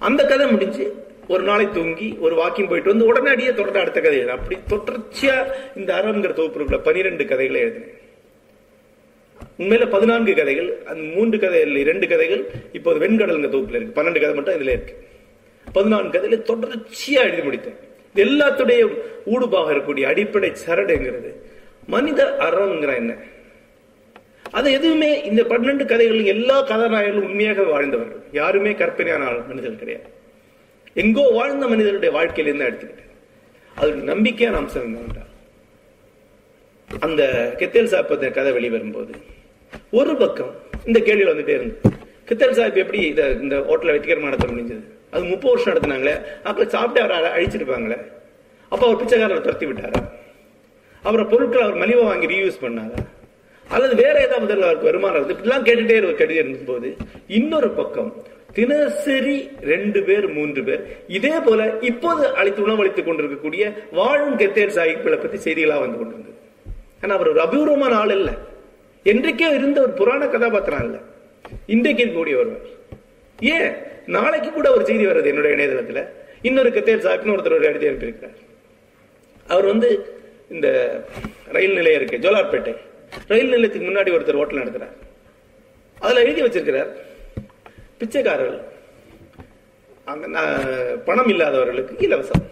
அந்த 0.00 0.24
கதை 0.24 0.46
முடிஞ்சு 0.50 1.04
ஒரு 1.28 1.42
நாளை 1.42 1.68
தூங்கி 1.72 2.16
ஒரு 2.20 2.34
வாக்கிங் 2.36 2.68
போயிட்டு 2.68 2.90
வந்து 2.90 3.04
உடனடியே 3.04 3.48
தொடர்ந்து 3.48 3.80
அடுத்த 3.80 4.00
கதை 4.00 4.28
அப்படி 4.28 4.60
தொடர்ச்சியா 4.70 5.52
இந்த 5.76 5.94
அறம்ங்கிற 5.94 6.32
தொகுப்புக்குள்ள 6.32 6.78
பனிரெண்டு 6.78 7.26
கதைகளை 7.26 7.60
எழுதினேன் 7.60 7.98
உண்மையில 9.58 9.90
பதினான்கு 9.90 10.34
கதைகள் 10.34 10.78
அந்த 10.86 11.02
மூன்று 11.14 11.38
கதைகள் 11.38 11.76
இரண்டு 11.76 12.08
கதைகள் 12.08 12.44
இப்போது 12.72 13.08
வெண்கடல்ங்கிற 13.08 13.50
தொகுப்புல 13.52 13.74
இருக்கு. 13.74 14.02
பன்னெண்டு 14.02 14.14
கதை 14.14 14.34
மட்டும் 14.34 14.54
இதுல 14.54 14.68
இருக்கு. 14.68 14.96
பதினான்கு 15.72 16.18
கதையில 16.18 16.32
தொடர்ச்சியா 16.32 17.20
எழுதி 17.30 17.48
முடித்தேன். 17.48 17.76
இது 18.14 18.24
எல்லாத்துடைய 18.24 18.94
ஊடுபாக 19.26 19.72
இருக்கக்கூடிய 19.72 20.02
அடிப்படை 20.02 20.52
சரடுங்கிறது. 20.66 21.34
மனித 21.86 22.36
அறம்ங்கிற 22.38 22.94
என்ன? 22.94 23.16
அது 24.52 24.72
எதுவுமே 24.72 25.22
இந்த 25.22 25.42
பன்னெண்டு 25.42 25.84
கதைகளில் 25.84 26.32
எல்லா 26.34 26.56
கதாநாயகர்களும் 26.62 27.28
உண்மையாக 27.28 27.62
வாழ்ந்தவர்கள். 27.62 28.22
யாருமே 28.32 28.72
கற்பனையான 28.72 29.24
மனிதர்கள் 29.48 29.82
கிடையாது. 29.82 30.08
எங்கோ 30.94 31.24
வாழ்ந்த 31.30 31.66
மனிதர்களுடைய 31.68 32.14
வாழ்க்கையிலிருந்து 32.14 32.68
எடுத்துக்கிட்டேன் 32.68 33.12
அதுக்கு 33.76 34.00
நம்பிக்கையான 34.12 34.58
அம்சம் 34.62 34.84
என்னவென்றால் 34.84 35.28
அந்த 37.00 37.22
கெத்தேல் 37.58 37.90
சாஹிப் 37.92 38.32
கதை 38.38 38.52
வெளிவரும்போது 38.52 39.12
ஒரு 39.90 40.16
பக்கம் 40.16 40.52
இந்த 40.84 41.00
கேள்வி 41.00 41.30
வந்துட்டே 41.30 41.48
இருந்து 41.48 41.76
கித்தல் 42.24 42.56
சாஹிப் 42.58 42.80
எப்படி 42.82 43.00
இதை 43.06 43.24
இந்த 43.44 43.56
ஹோட்டலை 43.68 43.92
வெற்றிகரமாக 43.94 44.30
நடத்த 44.30 44.48
முடிஞ்சது 44.52 44.84
அது 45.10 45.24
முப்பது 45.24 45.52
வருஷம் 45.52 45.72
நடத்தினாங்களே 45.72 46.14
அப்புறம் 46.42 46.68
சாப்பிட்டு 46.68 47.00
அவரை 47.00 47.30
அழிச்சிருப்பாங்களே? 47.36 47.98
அப்போ 48.72 48.86
அவர் 48.86 49.00
பிச்சைக்காரரை 49.00 49.40
துரத்தி 49.40 49.66
விட்டாரா? 49.66 50.02
அவரை 51.02 51.24
பொருட்கள் 51.24 51.62
அவர் 51.62 51.80
மலிவா 51.82 52.04
வாங்கி 52.04 52.26
ரீயூஸ் 52.26 52.62
பண்ணாரா? 52.62 53.00
அல்லது 53.70 53.94
வேற 53.94 54.20
ஏதாவது 54.20 54.46
முதல்ல 54.46 54.62
அவருக்கு 54.62 54.84
வருமானம் 54.84 55.30
இப்படிலாம் 55.30 55.68
கேட்டுட்டே 55.68 55.96
ஒரு 55.96 56.16
கடிதம் 56.16 56.64
போது 56.64 56.96
இன்னொரு 57.26 57.70
பக்கம் 57.70 58.10
தினசரி 58.52 59.50
ரெண்டு 59.62 60.02
பேர் 60.02 60.28
மூன்று 60.28 60.62
பேர் 60.64 60.96
இதே 61.08 61.32
போல 61.44 61.72
இப்போது 61.80 62.34
அழைத்து 62.34 62.62
உணவளித்துக் 62.62 63.06
கொண்டிருக்கக்கூடிய 63.06 63.72
வாழும் 63.92 64.38
கெத்தேர் 64.38 64.76
சாஹிப்களை 64.78 65.18
பத்தி 65.20 65.52
செய்திகளா 65.52 65.78
வந்து 65.78 65.98
கொண்டிருந்தது. 65.98 66.34
ஆனா 67.02 67.14
அவர் 67.14 67.28
ஒரு 67.28 67.40
அபூர்வமான 67.40 67.96
ஆள் 67.96 68.10
இல்ல. 68.10 68.30
என்றைக்கே 69.04 69.54
இருந்த 69.54 69.82
ஒரு 69.82 69.92
புராண 69.92 70.26
கதாபாத்திரம் 70.26 70.84
இல்ல. 70.84 70.98
இன்றைக்கு 71.66 72.12
கூடிய 72.12 72.36
ஒருவர் 72.36 72.66
ஏன்? 73.40 73.72
நாளைக்கு 74.06 74.52
கூட 74.52 74.72
ஒரு 74.72 74.84
செய்தி 74.84 75.06
வருது 75.06 75.26
என்னுடைய 75.26 75.56
இணையதளத்துல. 75.56 76.06
இன்னொரு 76.42 76.70
கெத்தேர் 76.70 77.04
சாஹிப்னு 77.06 77.34
ஒருத்தர் 77.36 77.54
ஒரு 77.54 77.64
எழுதி 77.64 77.86
அனுப்பியிருக்கிறார் 77.86 78.38
அவர் 79.46 79.66
வந்து 79.66 80.16
இந்த 80.50 80.68
ரயில் 81.48 81.74
நிலையம் 81.74 82.02
இருக்கு 82.02 82.30
ஜோலார்பேட்டை. 82.30 82.76
ரயில் 83.30 83.52
நிலையத்துக்கு 83.52 83.88
முன்னாடி 83.88 84.10
ஒருத்தர் 84.16 84.40
ஹோட்டல் 84.40 84.62
நடத்துறார். 84.62 84.94
அதுல 86.04 86.22
எழுதி 86.26 86.42
வச்சிருக்கிறார் 86.44 86.90
பிச்சைக்காரர்கள் 88.00 88.60
அந்த 90.12 90.38
பணம் 91.08 91.30
இல்லாதவர்களுக்கு 91.32 91.94
இலவசம். 92.06 92.44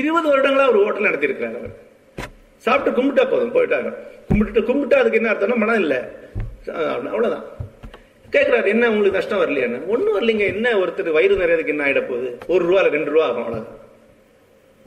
இருபது 0.00 0.26
வருடங்களா 0.32 0.66
ஒரு 0.72 0.80
ஹோட்டல் 0.84 1.08
நடத்தியிருக்கிறார் 1.08 1.56
அவர். 1.60 1.74
சாப்பிட்டு 2.64 2.96
கும்பிட்டா 2.98 3.24
போதும் 3.32 3.54
போயிட்டாங்க 3.56 3.90
கும்பிட்டுட்டு 4.28 4.62
கும்பிட்டா 4.68 4.96
அதுக்கு 5.02 5.18
என்ன 5.20 5.30
அர்த்தம்னா 5.32 5.58
மனம் 5.62 5.82
இல்ல. 5.84 5.94
அவ்வளவுதான். 7.12 7.46
கேட்கிறாரு 8.34 8.68
என்ன 8.74 8.90
உங்களுக்கு 8.90 9.18
நஷ்டம் 9.18 9.42
வரலையான்னு. 9.42 9.78
ஒண்ணும் 9.92 10.16
வரலைங்க 10.16 10.44
என்ன 10.54 10.74
ஒருத்தர் 10.82 11.16
வயிறு 11.16 11.40
நிறையதுக்கு 11.42 11.74
என்ன 11.74 11.84
ஆயிட 11.86 12.02
போகுது? 12.10 12.28
ஒரு 12.54 12.62
ரூபா 12.68 12.82
ரெண்டு 12.96 13.12
ரூபா 13.14 13.24
ஆகும் 13.28 13.44
அவ்வளவுதான். 13.44 13.78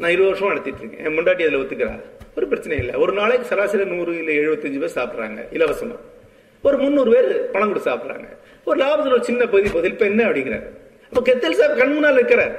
நான் 0.03 0.15
இருபது 0.15 0.31
வருஷமா 0.31 0.51
நடத்திட்டு 0.53 0.81
இருக்கேன். 0.83 1.05
என் 1.07 1.15
முண்டாட்டி 1.17 1.43
அதில் 1.45 1.61
ஒத்துக்கிறாரு 1.61 2.01
ஒரு 2.37 2.45
பிரச்சனை 2.51 2.77
இல்லை. 2.83 2.93
ஒரு 3.03 3.13
நாளைக்கு 3.19 3.45
சராசரி 3.51 3.85
நூறு 3.93 4.11
இல்ல 4.21 4.31
எழுபத்தஞ்சு 4.41 4.79
பேர் 4.83 4.97
சாப்பிடுறாங்க 4.99 5.41
இலவசமா. 5.57 5.97
ஒரு 6.67 6.77
முந்நூறு 6.83 7.09
பேர் 7.15 7.31
பணம் 7.55 7.71
கொடுத்து 7.71 7.89
சாப்பிடுறாங்க. 7.91 8.27
ஒரு 8.69 8.77
லாபத்துல 8.83 9.15
ஒரு 9.17 9.25
சின்ன 9.29 9.41
பகுதி 9.53 9.69
போகுது. 9.69 9.91
இப்போ 9.93 10.05
என்ன 10.11 10.21
அப்படிங்கிறார். 10.27 10.67
அப்ப 11.09 11.21
கெத்தல் 11.29 11.59
சார் 11.61 11.79
கண் 11.81 11.93
முன்னால் 11.95 12.19
இருக்கிறார். 12.19 12.53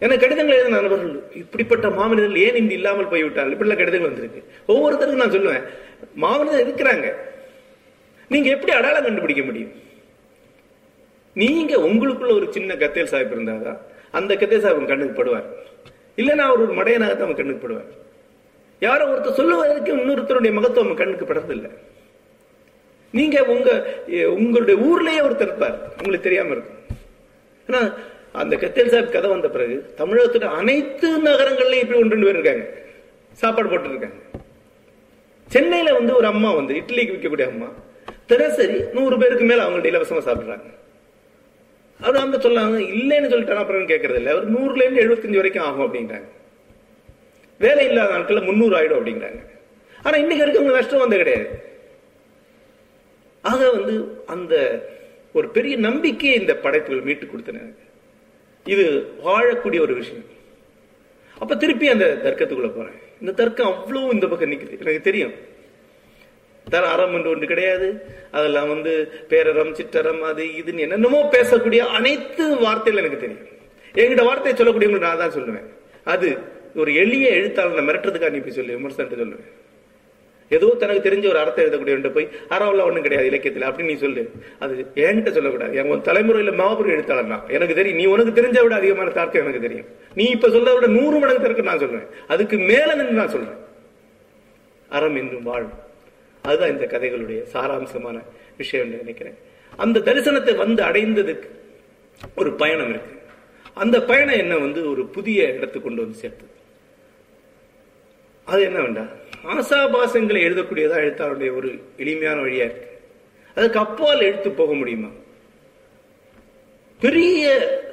ஏன்னா 0.00 0.14
கடிதங்கள் 0.22 0.56
எழுதின 0.56 0.76
நண்பர்கள் 0.76 1.12
இப்படிப்பட்ட 1.42 1.86
மாமனிதர்கள் 1.98 2.42
ஏன் 2.46 2.56
இன்று 2.60 2.74
இல்லாமல் 2.78 3.10
போய்விட்டார்கள்? 3.12 3.54
இப்படிலாம் 3.56 3.80
கடிதங்கள் 3.82 4.10
வந்திருக்கு. 4.10 4.40
ஒவ்வொருத்தருக்கும் 4.72 5.22
நான் 5.22 5.34
சொல்லுவேன் 5.36 5.64
மாமனிதர் 6.24 6.64
இருக்கிறாங்க 6.66 7.08
நீங்க 8.32 8.48
எப்படி 8.54 8.72
அடையாளம் 8.78 9.06
கண்டுபிடிக்க 9.06 9.42
முடியும்? 9.48 9.72
நீங்க 11.42 11.74
உங்களுக்குள்ள 11.88 12.32
ஒரு 12.38 12.46
சின்ன 12.56 12.74
கத்தேல் 12.74 13.12
சாஹிப் 13.12 13.34
இருந்தாதான் 13.36 13.78
அந்த 14.18 14.32
கத்தேல் 14.34 14.64
சாஹிப் 14.64 14.90
கண்ணுக்கு 14.90 15.18
படுவார். 15.18 15.48
இல்லைன்னா 16.20 16.44
அவர் 16.48 16.62
ஒரு 16.64 16.74
மடையனாகத்தான் 16.80 17.26
அவன் 17.26 17.38
கண்ணுக்கு 17.40 17.62
படுவார். 17.64 17.90
யாரோ 18.86 19.04
ஒருத்தர் 19.12 19.38
சொல்லுவதற்கு 19.40 19.90
இன்னொருத்தருடைய 19.96 20.52
மகத்துவம் 20.58 21.00
கண்ணுக்கு 21.00 21.26
படுறதில்லை. 21.26 21.70
நீங்க 23.18 23.38
உங்க 23.54 23.68
உங்களுடைய 24.36 24.76
ஊர்லயே 24.88 25.20
ஒருத்தர் 25.26 25.48
இருப்பார். 25.48 25.76
உங்களுக்கு 25.96 26.26
தெரியாம 26.28 26.52
இருக்கும். 26.56 26.80
ஆனா 27.68 27.80
அந்த 28.42 28.54
கத்தேல் 28.62 28.92
சாஹிப் 28.92 29.14
கதை 29.16 29.28
வந்த 29.30 29.48
பிறகு 29.56 29.76
தமிழகத்துல 29.98 30.50
அனைத்து 30.60 31.08
நகரங்கள்லயும் 31.26 31.82
இப்படி 31.84 32.00
ஒன்று 32.00 32.14
ரெண்டு 32.14 32.26
பேர் 32.26 32.38
இருக்காங்க. 32.38 32.64
சாப்பாடு 33.42 33.68
போட்டு 33.68 33.88
இருக்காங்க 33.88 34.18
சென்னையில 35.54 35.92
வந்து 35.98 36.12
ஒரு 36.20 36.26
அம்மா 36.32 36.50
வந்து 36.58 36.74
இட்லிக்கு 36.80 37.14
விற்கக்கூடிய 37.14 37.46
அம்மா 37.52 37.68
தினசரி 38.30 38.78
நூறு 38.96 39.16
பேருக்கு 39.18 39.44
மேல 39.50 39.64
அவங்கள்ட்ட 39.64 39.90
இலவசமா 39.92 40.22
சாப்பிடுறாங்க. 40.28 40.68
அவர் 42.04 42.22
அந்த 42.22 42.38
சொல்லாங்க 42.38 42.76
இல்லைன்னு 42.94 43.28
சொல்லிட்டு 43.28 43.56
அப்புறம் 43.56 43.88
கேட்கறது 43.88 44.14
இல்லை. 44.14 44.32
அவர் 44.32 44.52
நூறுல 44.52 44.90
இருந்து 44.90 45.02
எழுபத்தஞ்சு 45.04 45.34
வரைக்கும் 45.34 45.64
ஆகும் 45.64 45.94
அப்படிங்கிறாங்க 45.94 46.28
வேலை 47.58 47.86
இல்லாத 47.86 48.14
நாட்கள்ல 48.14 48.44
முந்நூறு 48.44 48.74
ஆயிடும் 48.76 49.00
அப்படிங்கிறாங்க 49.00 49.40
ஆனா 50.02 50.16
இன்னைக்கு 50.16 50.46
இருக்கவங்க 50.46 50.72
நஷ்டம் 50.72 50.98
வந்தது 50.98 51.24
கிடையாது. 51.24 51.62
ஆக 53.42 53.70
வந்து 53.70 54.22
அந்த 54.26 54.54
ஒரு 55.32 55.48
பெரிய 55.48 55.76
நம்பிக்கையை 55.76 56.40
இந்த 56.40 56.56
படைப்புகள் 56.56 57.00
மீட்டு 57.00 57.26
கொடுத்தன. 57.26 57.74
இது 58.64 58.84
வாழக்கூடிய 59.24 59.80
ஒரு 59.80 59.94
விஷயம். 59.94 60.24
அப்ப 61.38 61.56
திருப்பி 61.56 61.88
அந்த 61.88 62.20
தர்க்கத்துக்குள்ள 62.22 62.70
போறேன். 62.76 62.98
இந்த 63.20 63.32
தர்க்கம் 63.32 63.66
அவ்வளவு 63.66 64.12
இந்த 64.12 64.26
பக்கம் 64.26 64.50
நிக்குது. 64.50 64.80
எனக்கு 64.80 65.00
தெரியும். 65.00 65.32
தர 66.66 66.84
அறம் 66.94 67.14
என்று 67.16 67.30
ஒன்று 67.30 67.46
கிடையாது. 67.46 67.88
அதெல்லாம் 68.30 68.68
வந்து 68.68 68.92
பேரறம் 69.30 69.72
சிற்றறம் 69.78 70.22
அது 70.30 70.44
இதுன்னு 70.60 70.84
என்னென்னமோ 70.86 71.20
பேசக்கூடிய 71.36 71.82
அனைத்து 71.98 72.44
வார்த்தைகள் 72.64 73.02
எனக்கு 73.02 73.24
தெரியும். 73.24 73.50
என்கிட்ட 73.94 74.24
வார்த்தையை 74.30 74.54
சொல்லக்கூடிய 74.58 74.98
நான் 75.08 75.22
தான் 75.24 75.36
சொல்லுவேன். 75.38 75.68
அது 76.14 76.28
ஒரு 76.82 76.90
எளிய 76.94 77.26
எழுத்தாளனை 77.40 77.82
மிரட்டுறதுக்காக 77.88 78.34
நீ 78.36 78.40
போய் 78.46 78.58
சொல்லு 78.60 78.78
விமர்சனத்தை 78.78 79.18
சொல்லுவேன் 79.18 79.52
ஏதோ 80.50 80.66
தனக்கு 80.80 81.04
தெரிஞ்ச 81.06 81.26
ஒரு 81.30 81.38
அர்த்தம் 81.42 81.64
எழுதக்கூடியவன்ட்ட 81.64 82.10
போய் 82.16 82.26
அறவுல 82.54 82.84
ஒண்ணும் 82.88 83.04
கிடையாது 83.04 83.28
இலக்கியத்துல 83.30 83.68
அப்படின்னு 83.68 83.92
நீ 83.92 83.94
சொல்லு. 84.02 84.22
அது 84.58 84.72
என்கிட்ட 85.04 85.30
சொல்லக்கூடாது. 85.36 85.76
என் 85.78 85.88
உன் 85.92 86.04
தலைமுறையில 86.08 86.52
மாபெரும் 86.60 86.94
எழுத்தாளர் 86.96 87.30
நான். 87.32 87.46
எனக்கு 87.56 87.74
தெரியும். 87.78 87.98
நீ 88.00 88.04
உனக்கு 88.14 88.32
தெரிஞ்ச 88.40 88.58
விட 88.62 88.74
அதிகமான 88.80 89.14
தார்க்கம் 89.18 89.42
எனக்கு 89.44 89.64
தெரியும். 89.66 89.88
நீ 90.18 90.24
இப்ப 90.36 90.48
சொல்றத 90.48 90.74
விட 90.74 90.88
நூறு 90.98 91.16
மடங்கு 91.18 91.44
தரக்கு 91.46 91.68
நான் 91.70 91.82
சொல்றேன் 91.84 92.06
அதுக்கு 92.34 92.58
மேல 92.70 92.88
நின்று 92.94 93.20
நான் 93.20 93.34
சொல்றேன். 93.36 93.58
அறம் 94.90 95.16
என்றும் 95.22 95.48
வாழும் 95.50 95.74
அதுதான் 96.44 96.70
இந்த 96.70 96.84
கதைகளுடைய 96.84 97.40
சாராம்சமான 97.52 98.16
விஷயம் 98.56 98.86
என்று 98.86 98.98
நினைக்கிறேன். 98.98 99.36
அந்த 99.76 100.00
தரிசனத்தை 100.00 100.56
வந்து 100.56 100.82
அடைந்ததுக்கு 100.82 101.48
ஒரு 102.36 102.52
பயணம் 102.52 102.88
இருக்கு. 102.88 103.14
அந்த 103.74 104.02
பயணம் 104.02 104.38
என்ன 104.38 104.58
வந்து 104.58 104.90
ஒரு 104.90 105.06
புதிய 105.06 105.46
இடத்துக்கு 105.52 105.86
கொண்டு 105.86 106.02
வந்து 106.02 106.18
சேர்த்தது. 106.18 106.52
அது 108.44 108.62
என்ன 108.62 108.80
வேண்டாம் 108.80 109.10
ஆசாபாசங்களை 109.44 110.40
எழுதக்கூடியதா 110.48 110.96
எழுத்தாளருடைய 111.06 111.56
ஒரு 111.56 111.70
எளிமையான 111.96 112.40
வழியா 112.40 112.66
இருக்கு. 112.68 112.88
அதுக்கு 113.54 113.78
அப்பால் 113.78 114.20
எழுத்து 114.20 114.50
போக 114.50 114.72
முடியுமா? 114.74 115.10
பெரிய 117.00 117.44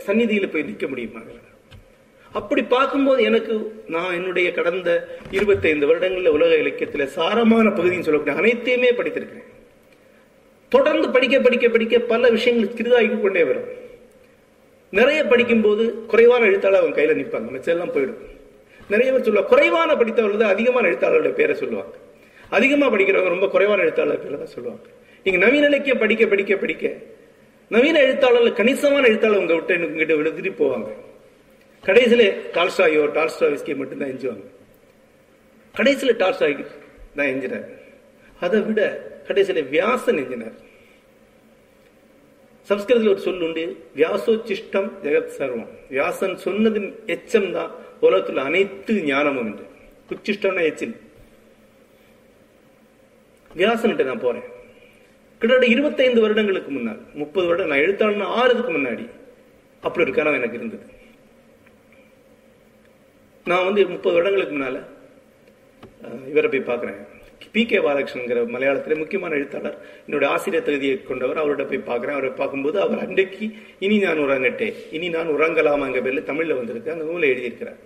சந்நிதியில 0.08 0.52
போய் 0.52 0.64
நிற்க 0.64 0.88
முடியுமா? 0.88 1.22
அப்படி 2.40 2.62
பார்க்கும்போது 2.64 3.24
எனக்கு 3.30 3.54
நான் 3.88 4.14
என்னுடைய 4.14 4.52
கடந்த 4.58 4.90
இருபத்தைந்து 5.38 5.88
வருடங்களில் 5.90 6.36
உலக 6.38 6.52
இலக்கியத்தில் 6.56 7.14
சாரமான 7.16 7.68
பகுதின்னு 7.78 8.08
சொல்லக்கூடிய 8.08 8.36
அனைத்தையுமே 8.42 8.92
படித்திருக்கிறேன். 9.00 9.50
தொடர்ந்து 10.70 11.08
படிக்க 11.16 11.40
படிக்க 11.40 11.70
படிக்க 11.70 12.00
பல 12.00 12.30
விஷயங்கள் 12.30 12.76
சிறிதாகி 12.78 13.22
கொண்டே 13.22 13.44
வரும். 13.44 13.68
நிறைய 15.00 15.20
படிக்கும்போது 15.24 15.84
குறைவான 16.12 16.46
எழுத்தாளர் 16.46 16.82
அவங்க 16.82 16.96
கையில் 16.96 17.20
நிற்பாங்க 17.20 17.50
மிச்சம் 17.56 17.94
போயிடும். 17.98 18.22
நிறைய 18.94 19.10
பேர் 19.12 19.26
சொல்லுவாங்க 19.28 19.52
குறைவான 19.54 19.92
படித்தவர்கள் 20.00 20.42
தான் 20.44 20.54
அதிகமான 20.56 20.88
எழுத்தாளர்களுடைய 20.92 21.36
பேரை 21.42 21.56
சொல்லுவாங்க. 21.56 21.94
அதிகமா 22.58 22.88
படிக்கிறவங்க 22.94 23.36
ரொம்ப 23.36 23.48
குறைவான 23.48 23.82
எழுத்தாளர் 23.82 24.24
பேரை 24.24 24.38
தான் 24.38 24.54
சொல்லுவாங்க. 24.56 24.84
நீங்கள் 25.24 25.44
நவீன 25.46 25.68
இலக்கியம் 25.72 26.02
படிக்க 26.04 26.26
படிக்க 26.34 26.56
படிக்க 26.56 26.94
நவீன 27.68 28.00
எழுத்தாளர்கள் 28.08 28.60
கணிசமான 28.60 29.08
எழுத்தாளர் 29.08 29.38
உங்க 29.38 29.54
விட்டு 29.54 29.80
உங்ககிட்ட 29.88 30.14
விழுந்துட்டு 30.14 30.54
போவாங்க. 30.64 30.90
கடைசியில 31.84 32.24
டால்ஸ்டாயோ 32.56 33.04
டால்ஸ்டாவிஸ்கி 33.18 33.76
மட்டும்தான் 33.82 34.12
எஞ்சுவாங்க 34.14 34.48
கடைசியில 35.76 36.12
டால்ஸ்டாய் 36.24 36.56
தான் 37.18 37.32
எஞ்சினார் 37.34 37.70
அதை 38.42 38.60
விட 38.68 38.82
கடைசியில 39.28 39.64
வியாசன் 39.70 40.20
எஞ்சினார் 40.24 40.58
சம்ஸ்கிருதத்தில் 42.70 43.14
ஒரு 43.14 43.22
சொல் 43.26 43.44
உண்டு 43.46 43.64
வியாசோச்சிஷ்டம் 43.96 44.90
ஜெகத் 45.04 45.34
சர்வம். 45.38 45.70
வியாசன் 45.90 46.36
சொன்னதின் 46.44 46.90
எச்சம் 47.14 47.52
தான் 47.52 47.72
உலகத்தில் 48.00 48.42
அனைத்து 48.48 48.94
ஞானமும் 49.08 49.48
என்று 49.50 49.66
குச்சிஷ்டம்னா 50.10 50.64
எச்சில். 50.70 50.94
வியாசன்ட்டு 53.52 54.08
நான் 54.10 54.24
போறேன். 54.26 54.48
கிட்டத்தட்ட 55.42 55.68
இருபத்தைந்து 55.76 56.22
வருடங்களுக்கு 56.22 56.72
முன்னால் 56.72 57.02
முப்பது 57.22 57.48
வருடம் 57.48 57.72
நான் 57.72 57.84
எழுத்தாளன் 57.86 58.34
ஆறுதுக்கு 58.42 58.72
முன்னாடி 58.78 59.06
அப்படி 59.84 60.04
ஒரு 60.06 60.14
கனவு 60.18 60.40
எனக்கு 60.40 60.60
இருந்தது. 60.60 60.86
நான் 63.50 63.68
வந்து 63.68 63.82
முப்பது 63.94 64.16
வருடங்களுக்கு 64.16 64.56
முன்னால 64.56 64.80
இவரை 66.32 66.48
போய் 66.54 66.70
பார்க்குறேன். 66.70 67.00
பி 67.54 67.62
கே 67.70 67.78
பாலகிருஷ்ணங்கிற 67.86 68.42
மலையாளத்தில் 68.54 69.00
முக்கியமான 69.00 69.36
எழுத்தாளர். 69.38 69.78
என்னுடைய 70.06 70.28
ஆசிரியர் 70.34 70.66
தகுதியை 70.68 70.96
கொண்டவர். 71.10 71.40
அவர்கிட்ட 71.42 71.64
போய் 71.72 71.88
பார்க்குறேன். 71.90 72.18
அவரை 72.18 72.30
பார்க்கும்போது 72.42 72.78
அவர் 72.84 73.02
அன்றைக்கு 73.06 73.46
இனி 73.86 73.98
நான் 74.04 74.22
உறங்கட்டே 74.26 74.68
இனி 74.98 75.08
நான் 75.16 75.32
உறங்கலாமாங்க 75.36 76.02
பேரில் 76.06 76.28
தமிழில் 76.30 76.60
வந்திருக்கு. 76.60 76.94
அந்த 76.96 77.06
நூலை 77.10 77.30
எழுதியிருக்கிறார். 77.34 77.80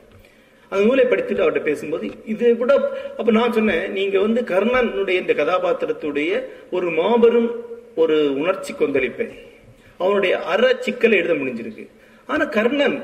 அந்த 0.71 0.81
நூலை 0.87 1.05
படித்துட்டு 1.11 1.43
அவர்கிட்ட 1.43 1.63
பேசும்போது 1.69 2.05
இதை 2.33 2.51
விட 2.61 2.73
அப்போ 3.19 3.31
நான் 3.39 3.55
சொன்னேன் 3.57 3.85
நீங்கள் 3.97 4.25
வந்து 4.27 4.41
கர்ணனுடைய 4.53 5.17
இந்த 5.23 5.35
கதாபாத்திரத்துடைய 5.41 6.41
ஒரு 6.77 6.89
மாபெரும் 6.99 7.49
ஒரு 8.03 8.17
உணர்ச்சி 8.41 8.71
கொந்தளிப்பை 8.79 9.27
அவனுடைய 10.03 10.33
அற 10.53 10.63
சிக்கலை 10.85 11.17
எழுத 11.21 11.35
முடிஞ்சிருக்கு. 11.41 11.85
ஆனால் 12.29 12.53
கர்ணன் 12.57 12.97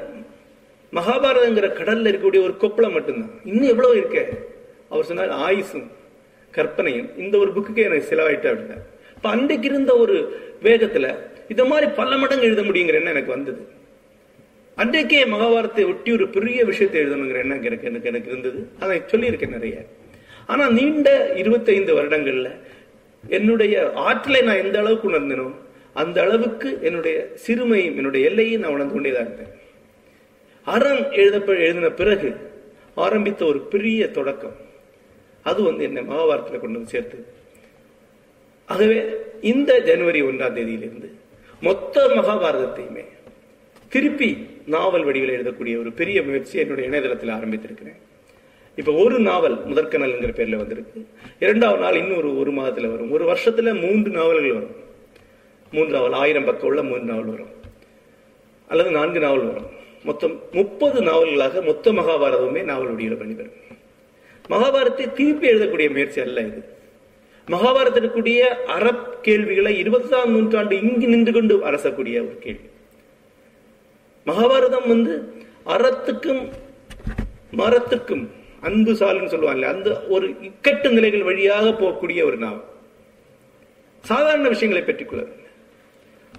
மகாபாரதங்கிற 0.93 1.67
கடல்ல 1.71 2.10
இருக்கக்கூடிய 2.10 2.43
ஒரு 2.43 2.54
கொப்பளம் 2.60 2.91
மட்டும்தான். 2.91 3.32
இன்னும் 3.43 3.67
எவ்வளவு 3.67 3.97
இருக்க. 3.97 4.25
அவர் 4.89 5.04
சொன்னார் 5.04 5.30
ஆயுசும் 5.30 5.88
கற்பனையும். 6.51 7.17
இந்த 7.17 7.38
ஒரு 7.38 7.51
புக்குக்கே 7.51 7.77
எனக்கு 7.77 8.15
செலவாயிட்டு 8.15 8.54
அப்படின்னா. 8.54 8.77
இப்ப 9.15 9.30
அன்றைக்கு 9.30 9.69
இருந்த 9.69 9.97
ஒரு 9.97 10.39
வேகத்துல 10.63 11.15
இந்த 11.49 11.65
மாதிரி 11.65 11.91
பல 11.91 12.17
மடங்கு 12.17 12.45
எழுத 12.45 12.62
முடியுங்கிற 12.62 12.93
எண்ணம் 12.93 13.15
எனக்கு 13.15 13.32
வந்தது. 13.32 13.67
அன்றைக்கே 14.75 15.25
மகாபாரத்தை 15.25 15.86
ஒட்டி 15.86 16.12
ஒரு 16.12 16.27
பெரிய 16.27 16.65
விஷயத்தை 16.65 17.01
எழுதணுங்கிற 17.01 17.36
எண்ணம் 17.36 17.63
எனக்கு 17.63 17.88
எனக்கு 17.88 18.08
எனக்கு 18.08 18.30
இருந்தது. 18.30 18.67
அதை 18.80 19.01
சொல்லியிருக்கேன் 19.08 19.49
நிறைய. 19.49 19.84
ஆனா 20.47 20.69
நீண்ட 20.69 21.34
இருபத்தைந்து 21.34 22.01
வருடங்கள்ல 22.01 22.51
என்னுடைய 23.27 23.91
ஆற்றலை 23.95 24.41
நான் 24.41 24.63
எந்த 24.63 24.80
அளவுக்கு 24.80 25.12
உணர்ந்தனோ 25.12 25.51
அந்த 25.93 26.21
அளவுக்கு 26.21 26.80
என்னுடைய 26.82 27.27
சிறுமையும் 27.47 27.95
என்னுடைய 27.95 28.30
எல்லையும் 28.30 28.62
நான் 28.62 28.71
உணர்ந்து 28.71 28.93
கொண்டேதான் 28.93 29.25
இருந்தேன். 29.25 29.60
அறம் 30.63 30.97
எழுதப்ப 30.97 31.47
எழுதின 31.47 31.89
பிறகு 31.89 32.36
ஆரம்பித்த 32.95 33.45
ஒரு 33.45 33.60
பெரிய 33.60 34.12
தொடக்கம். 34.12 34.56
அது 35.43 35.63
வந்து 35.63 35.84
என்னை 35.84 36.04
மகாபாரத்தில் 36.04 36.60
கொண்டு 36.60 36.60
வந்து 36.60 36.88
சேர்த்து. 36.88 37.26
ஆகவே 38.65 39.06
இந்த 39.41 39.80
ஜனவரி 39.80 40.21
ஒன்றாம் 40.21 40.56
தேதியிலிருந்து 40.56 41.12
மொத்த 41.62 42.08
மகாபாரதத்தையுமே 42.08 43.06
திருப்பி 43.89 44.47
நாவல் 44.65 45.04
வடிவில் 45.04 45.41
எழுதக்கூடிய 45.41 45.80
ஒரு 45.80 45.91
பெரிய 45.91 46.24
முயற்சி 46.24 46.60
என்னுடைய 46.60 46.89
இணையதளத்தில் 46.89 47.30
ஆரம்பித்திருக்கிறேன். 47.30 47.95
இப்ப 48.76 48.91
ஒரு 48.91 49.19
நாவல் 49.19 49.67
முதற்கனல்ங்கிற 49.67 50.34
பேர்ல 50.34 50.56
வந்திருக்கு. 50.56 51.08
இரண்டாவது 51.39 51.82
நாள் 51.82 51.95
இன்னும் 51.95 52.17
ஒரு 52.17 52.38
ஒரு 52.38 52.52
மாதத்துல 52.52 52.91
வரும். 52.91 53.12
ஒரு 53.12 53.34
வருஷத்துல 53.34 53.82
மூன்று 53.82 54.12
நாவல்கள் 54.12 54.54
வரும். 54.54 54.76
மூன்று 55.71 55.93
நாவல் 55.93 56.13
ஆயிரம் 56.13 56.45
பக்கம் 56.45 56.67
உள்ள 56.67 56.84
மூன்று 56.84 57.06
நாவல் 57.06 57.26
வரும். 57.26 57.50
அல்லது 58.67 58.91
நான்கு 58.91 59.19
நாவல் 59.19 59.45
வரும். 59.45 59.80
மொத்தம் 60.07 60.35
முப்பது 60.51 60.99
நாவல்களாக 61.07 61.61
மொத்த 61.69 61.91
மகாபாரதமே 61.99 62.61
நாவல் 62.69 62.91
வடிவில் 62.91 63.19
பண்ணிவரும் 63.21 63.57
மகாபாரத்தை 64.49 65.05
திருப்பி 65.17 65.45
எழுதக்கூடிய 65.49 65.87
முயற்சி 65.95 66.19
அல்ல 66.21 66.41
இது. 66.49 66.61
மகாபாரதத்திற்குரிய 67.47 68.41
அறப் 68.75 69.05
கேள்விகளை 69.25 69.73
இருபத்தாம் 69.83 70.31
நூற்றாண்டு 70.33 70.75
இங்கு 70.87 71.07
நின்று 71.07 71.31
கொண்டு 71.37 71.55
அரசக்கூடிய 71.69 72.17
ஒரு 72.27 72.37
கேள்வி. 72.45 72.67
மகாபாரதம் 74.29 74.87
வந்து 74.93 75.13
அறத்துக்கும் 75.75 76.43
மரத்துக்கும் 77.61 78.25
அன்பு 78.67 78.91
சாலுன்னு 78.99 79.33
சொல்லுவாங்க 79.33 79.67
அந்த 79.67 79.89
ஒரு 80.15 80.27
இக்கட்டு 80.47 80.89
நிலைகள் 80.97 81.27
வழியாக 81.29 81.67
போகக்கூடிய 81.81 82.19
ஒரு 82.29 82.37
நாவல். 82.43 82.67
சாதாரண 84.03 84.47
விஷயங்களை 84.53 84.83
பெற்றுக்கொள்ள 84.85 85.23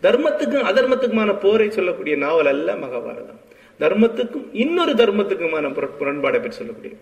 தர்மத்துக்கும் 0.04 0.68
அதர்மத்துக்குமான 0.70 1.32
போரை 1.42 1.66
சொல்லக்கூடிய 1.70 2.14
நாவல் 2.16 2.50
அல்ல 2.52 2.74
மகாபாரதம். 2.84 3.40
தர்மத்துக்கும் 3.84 4.46
இன்னொரு 4.64 4.92
தர்மத்துக்குமான 5.02 5.70
முரண்பாடை 6.00 6.40
பற்றி 6.42 6.58
சொல்லக்கூடிய. 6.58 6.94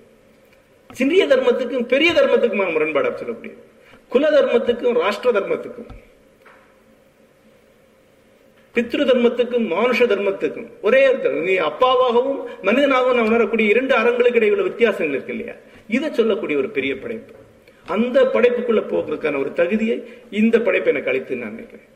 சிறிய 0.98 1.22
தர்மத்துக்கும் 1.32 1.90
பெரிய 1.94 2.12
தர்மத்துக்குமான 2.12 2.70
முரண்பாடை 2.76 3.10
சொல்லக்கூடிய. 3.14 3.54
குல 4.14 4.30
தர்மத்துக்கும் 4.36 4.96
ராஷ்டிர 5.02 5.32
தர்மத்துக்கும் 5.38 5.90
பித்ரு 8.74 9.04
தர்மத்துக்கும் 9.10 9.64
மானுஷ 9.74 10.04
தர்மத்துக்கும் 10.10 10.66
ஒரே 10.86 11.00
நீ 11.46 11.54
அப்பாவாகவும் 11.68 12.40
மனிதனாகவும் 12.66 13.16
நான் 13.18 13.30
உணரக்கூடிய 13.30 13.66
இரண்டு 13.72 13.92
அறங்களுக்கு 14.00 14.38
இடையே 14.40 14.52
உள்ள 14.54 14.64
வித்தியாசங்கள் 14.68 15.14
இருக்கு 15.16 15.34
இல்லையா? 15.34 15.54
இதை 15.96 16.08
சொல்லக்கூடிய 16.18 16.58
ஒரு 16.58 16.68
பெரிய 16.76 16.92
படைப்பு. 16.98 17.34
அந்த 17.86 18.22
படைப்புக்குள்ள 18.34 18.80
போகிறதுக்கான 18.92 19.40
ஒரு 19.42 19.50
தகுதியை 19.60 19.96
இந்த 20.40 20.56
படைப்பை 20.66 20.92
எனக்கு 20.92 21.10
அளித்து 21.12 21.40
நான் 21.42 21.54
நினைக்கிறேன். 21.54 21.88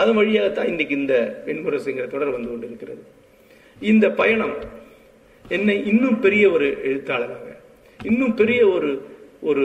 அதன் 0.00 0.18
வழியாகத்தான் 0.20 0.70
இன்னைக்கு 0.72 0.94
இந்த 1.00 1.14
வெண்முரசுங்கிற 1.46 2.06
தொடர் 2.14 2.34
வந்து 2.36 2.50
கொண்டு 2.52 2.66
இருக்கிறது 2.70 3.02
இந்த 3.90 4.10
பயணம் 4.10 4.54
என்னை 5.48 5.74
இன்னும் 5.86 6.20
பெரிய 6.20 6.50
ஒரு 6.50 6.66
எழுத்தாளராக 6.84 7.46
இன்னும் 8.00 8.34
பெரிய 8.34 8.60
ஒரு 8.68 8.90
ஒரு 9.40 9.64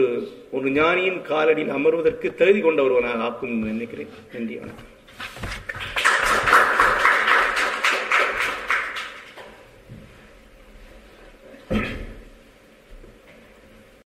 ஒரு 0.50 0.70
ஞானியின் 0.70 1.20
காலடியில் 1.28 1.74
அமர்வதற்கு 1.76 2.34
தகுதி 2.34 2.60
கொண்ட 2.60 2.82
ஒருவனாக 2.82 3.22
ஆக்கும் 3.22 3.62
நினைக்கிறேன். 3.62 4.12
நன்றி 4.32 4.56
வணக்கம். 4.56 4.86